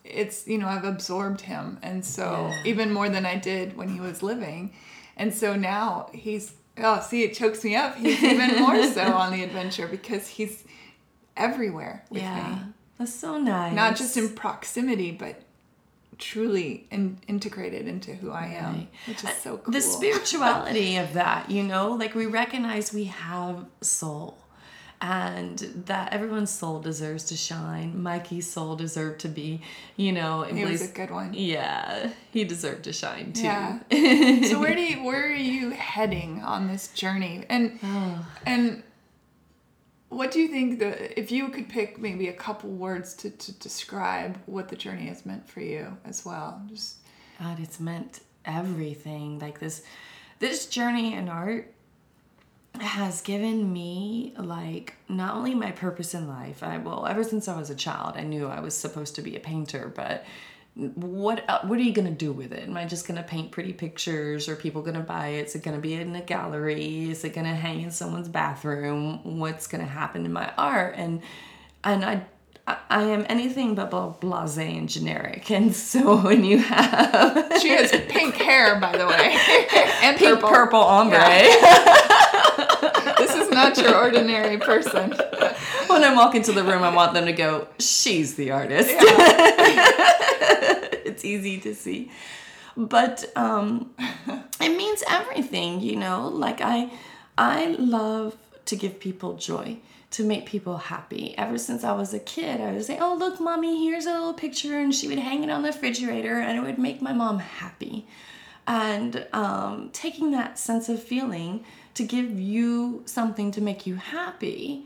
[0.03, 2.63] it's you know i've absorbed him and so Yeah.
[2.65, 4.71] even more than i did when he was living
[5.17, 7.95] and so now he's oh see it chokes me up.
[7.97, 10.63] He's even more so on the adventure because he's
[11.37, 12.61] everywhere with Yeah, me
[12.97, 13.73] that's so nice.
[13.73, 15.41] not just in proximity but
[16.17, 18.87] truly in, integrated into who i am Right.
[19.07, 19.71] which is uh, so cool.
[19.71, 21.93] the spirituality of that you know?
[21.93, 24.37] Like we recognize we have soul
[25.01, 29.61] and that everyone's soul deserves to shine mikey's soul deserved to be
[29.95, 33.79] you know he was a good one yeah he deserved to shine too Yeah.
[34.49, 37.45] so where do you, where are you heading on this journey?
[37.49, 38.25] And Oh.
[38.45, 38.83] and
[40.09, 43.51] what do you think the if you could pick maybe a couple words to, to
[43.53, 46.61] describe what the journey has meant for you as well?
[46.67, 46.97] Just
[47.39, 49.39] God, it's meant everything.
[49.39, 49.83] Like this,
[50.39, 51.73] this journey in art
[52.79, 56.63] has given me like not only my purpose in life.
[56.63, 59.35] I well, ever since I was a child, I knew I was supposed to be
[59.35, 60.25] a painter, but
[60.75, 62.67] what uh, what are you gonna do with it?
[62.69, 64.47] Am I just gonna paint pretty pictures?
[64.47, 65.47] Are people gonna buy it?
[65.47, 67.09] Is it gonna be in a gallery?
[67.09, 69.39] Is it gonna hang in someone's bathroom?
[69.39, 70.93] What's gonna happen to my art?
[70.95, 71.21] And
[71.83, 72.25] and I
[72.67, 75.49] I- am anything but bla- blasé and generic.
[75.57, 79.35] And so when you have she has pink hair, by the way,
[80.03, 80.49] and pink purple.
[80.49, 81.63] purple ombre, This
[83.39, 85.11] is not your ordinary person.
[85.87, 88.89] when I walk into the room, I want them to go, "She's the artist."
[91.05, 92.11] it's easy to see,
[92.77, 93.91] but um,
[94.61, 95.81] it means everything.
[95.81, 96.91] You know, like I,
[97.37, 98.35] I love
[98.65, 99.77] to give people joy.
[100.13, 101.35] To make people happy.
[101.37, 104.33] Ever since I was a kid, I would say, Oh, look, mommy, here's a little
[104.33, 104.79] picture.
[104.79, 108.07] And she would hang it on the refrigerator, and it would make my mom happy.
[108.65, 111.63] and um, taking that sense of feeling
[111.99, 114.85] to give you something to make you happy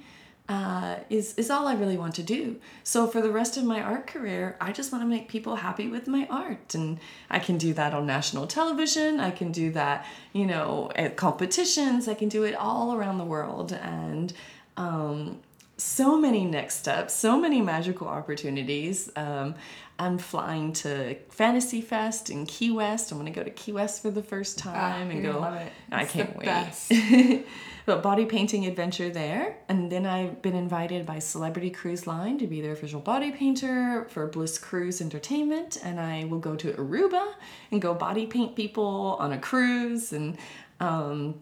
[0.50, 2.60] uh, is is all I really want to do.
[2.84, 5.88] So for the rest of my art career, I just want to make people happy
[5.88, 7.00] with my art, and
[7.30, 9.20] I can do that on national television.
[9.20, 12.08] I can do that, you know, at competitions.
[12.08, 14.34] I can do it all around the world, and
[14.76, 15.40] um,
[15.78, 19.10] so many next steps, so many magical opportunities.
[19.16, 19.56] Um,
[20.00, 23.12] I'm flying to Fantasy Fest in Key West.
[23.12, 25.40] I'm to go to Key West for the first time and Ah, you're go.
[25.40, 25.72] love it.
[25.92, 27.46] I can't wait.
[27.86, 32.48] but body painting adventure there, and then I've been invited by Celebrity Cruise Line to
[32.48, 37.34] be their official body painter for Bliss Cruise Entertainment, and I will go to Aruba
[37.72, 40.38] and go body paint people on a cruise and.
[40.80, 41.36] Um,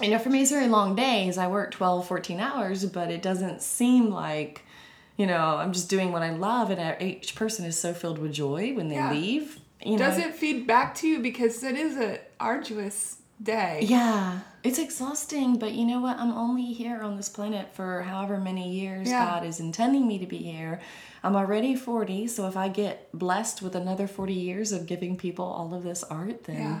[0.00, 1.38] you know, for me, it's very long days.
[1.38, 4.62] I work 12, 14 hours, but it doesn't seem like,
[5.18, 8.32] you know, I'm just doing what I love, and each person is so filled with
[8.32, 9.10] joy when they Yeah.
[9.12, 9.58] leave.
[9.84, 13.80] You know, Does it feed back to you because it is a arduous day?
[13.82, 16.18] Yeah, It's exhausting, but you know what?
[16.18, 19.24] I'm only here on this planet for however many years Yeah.
[19.24, 20.80] God is intending me to be here.
[21.22, 25.44] I'm already 40, so if I get blessed with another 40 years of giving people
[25.44, 26.80] all of this art, then Yeah.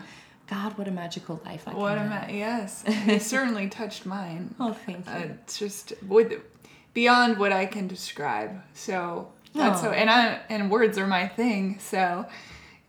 [0.50, 2.30] God, what a magical life I What can am have.
[2.30, 4.54] Yes, it certainly touched mine.
[4.58, 5.12] Oh, thank you.
[5.12, 6.32] Uh, it's just with
[6.98, 8.60] beyond what I can describe.
[8.74, 11.78] So that's so, and I and words are my thing.
[11.78, 12.26] So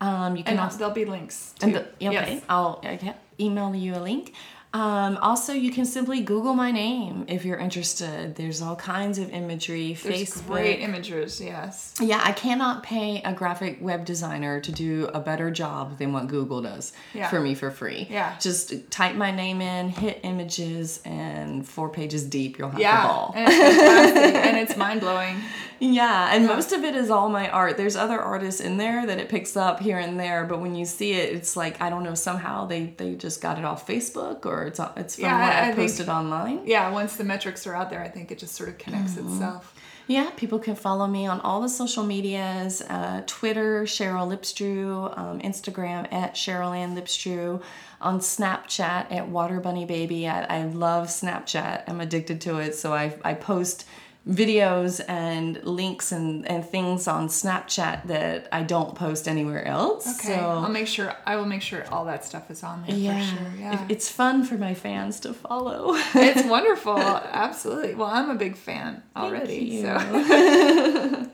[0.00, 1.54] Um, you can And also there'll be links.
[1.58, 1.66] Too.
[1.66, 2.42] and the, okay, Yes.
[2.48, 4.34] I'll okay, email you a link.
[4.74, 8.34] Um, also, you can simply Google my name if you're interested.
[8.34, 9.94] There's all kinds of imagery.
[9.94, 10.46] There's Facebook.
[10.48, 11.40] great images.
[11.40, 11.94] Yes.
[11.98, 16.26] Yeah, I cannot pay a graphic web designer to do a better job than what
[16.26, 17.30] Google does Yeah.
[17.30, 18.06] for me for free.
[18.10, 18.36] Yeah.
[18.38, 23.06] Just type my name in, hit images, and four pages deep, you'll have the Yeah.
[23.06, 23.32] ball.
[23.34, 25.36] And it's and it's mind blowing.
[25.78, 27.76] Yeah, and most of it is all my art.
[27.76, 30.84] There's other artists in there that it picks up here and there, but when you
[30.86, 32.14] see it, it's like I don't know.
[32.14, 35.58] Somehow they they just got it off Facebook or it's it's from Yeah, what I-
[35.58, 36.62] I, I think- posted online.
[36.66, 39.32] Yeah, once the metrics are out there, I think it just sort of connects Mm-hmm.
[39.34, 39.74] itself.
[40.08, 45.40] Yeah, people can follow me on all the social medias uh, Twitter, Cheryl Lipstreu, um,
[45.40, 47.60] Instagram at Cheryl Ann Lipstreu,
[48.00, 50.28] on Snapchat at Water Bunny Baby.
[50.28, 52.76] I, I love Snapchat, I'm addicted to it.
[52.76, 53.84] So I, I post
[54.28, 60.18] videos and links and, and things on Snapchat that I don't post anywhere else.
[60.18, 61.14] Okay, So, I'll make sure.
[61.24, 63.52] I will make sure all that stuff is on there yeah, for sure.
[63.58, 65.92] Yeah, it's fun for my fans to follow.
[66.14, 66.98] it's wonderful.
[66.98, 67.94] Absolutely.
[67.94, 69.82] Well, I'm a big fan already.
[69.82, 69.96] So,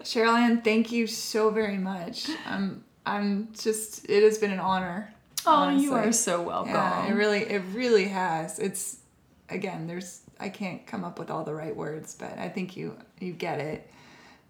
[0.03, 2.29] Cheryl Ann, thank you so very much.
[2.47, 2.85] I'm.
[3.05, 4.09] I'm just.
[4.09, 5.13] It has been an honor.
[5.47, 6.75] oh, you are so welcome.
[6.75, 7.41] Yeah, it really.
[7.41, 8.59] It really has.
[8.59, 8.99] It's.
[9.49, 10.22] Again, there's.
[10.43, 13.61] I can't come up with all the right words, but I think you you get
[13.61, 13.89] it.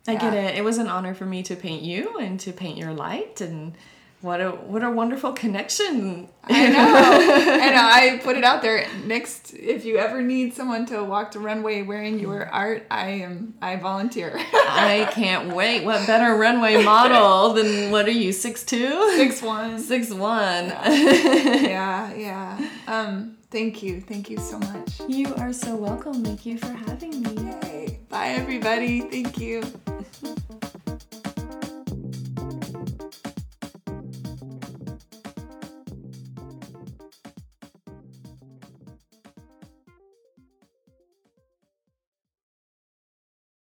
[0.08, 0.56] I get it.
[0.56, 3.76] It was an honor for me to paint you and to paint your light and
[4.22, 6.28] what a what a wonderful connection.
[6.44, 6.78] I know.
[7.60, 8.86] and I put it out there.
[9.04, 13.54] Next, if you ever need someone to walk the runway wearing your art, I am.
[13.60, 14.32] I volunteer.
[14.36, 15.84] I can't wait.
[15.84, 19.10] What better runway model than what are you, six two?
[19.16, 19.80] Six one.
[19.80, 20.66] Six one.
[20.66, 22.68] Yeah, yeah.
[22.86, 23.36] Um.
[23.52, 24.00] Thank you.
[24.00, 25.02] Thank you so much.
[25.06, 26.24] You are so welcome.
[26.24, 27.50] Thank you for having me.
[27.62, 27.98] Yay.
[28.08, 29.02] Bye, everybody.
[29.02, 29.62] Thank you.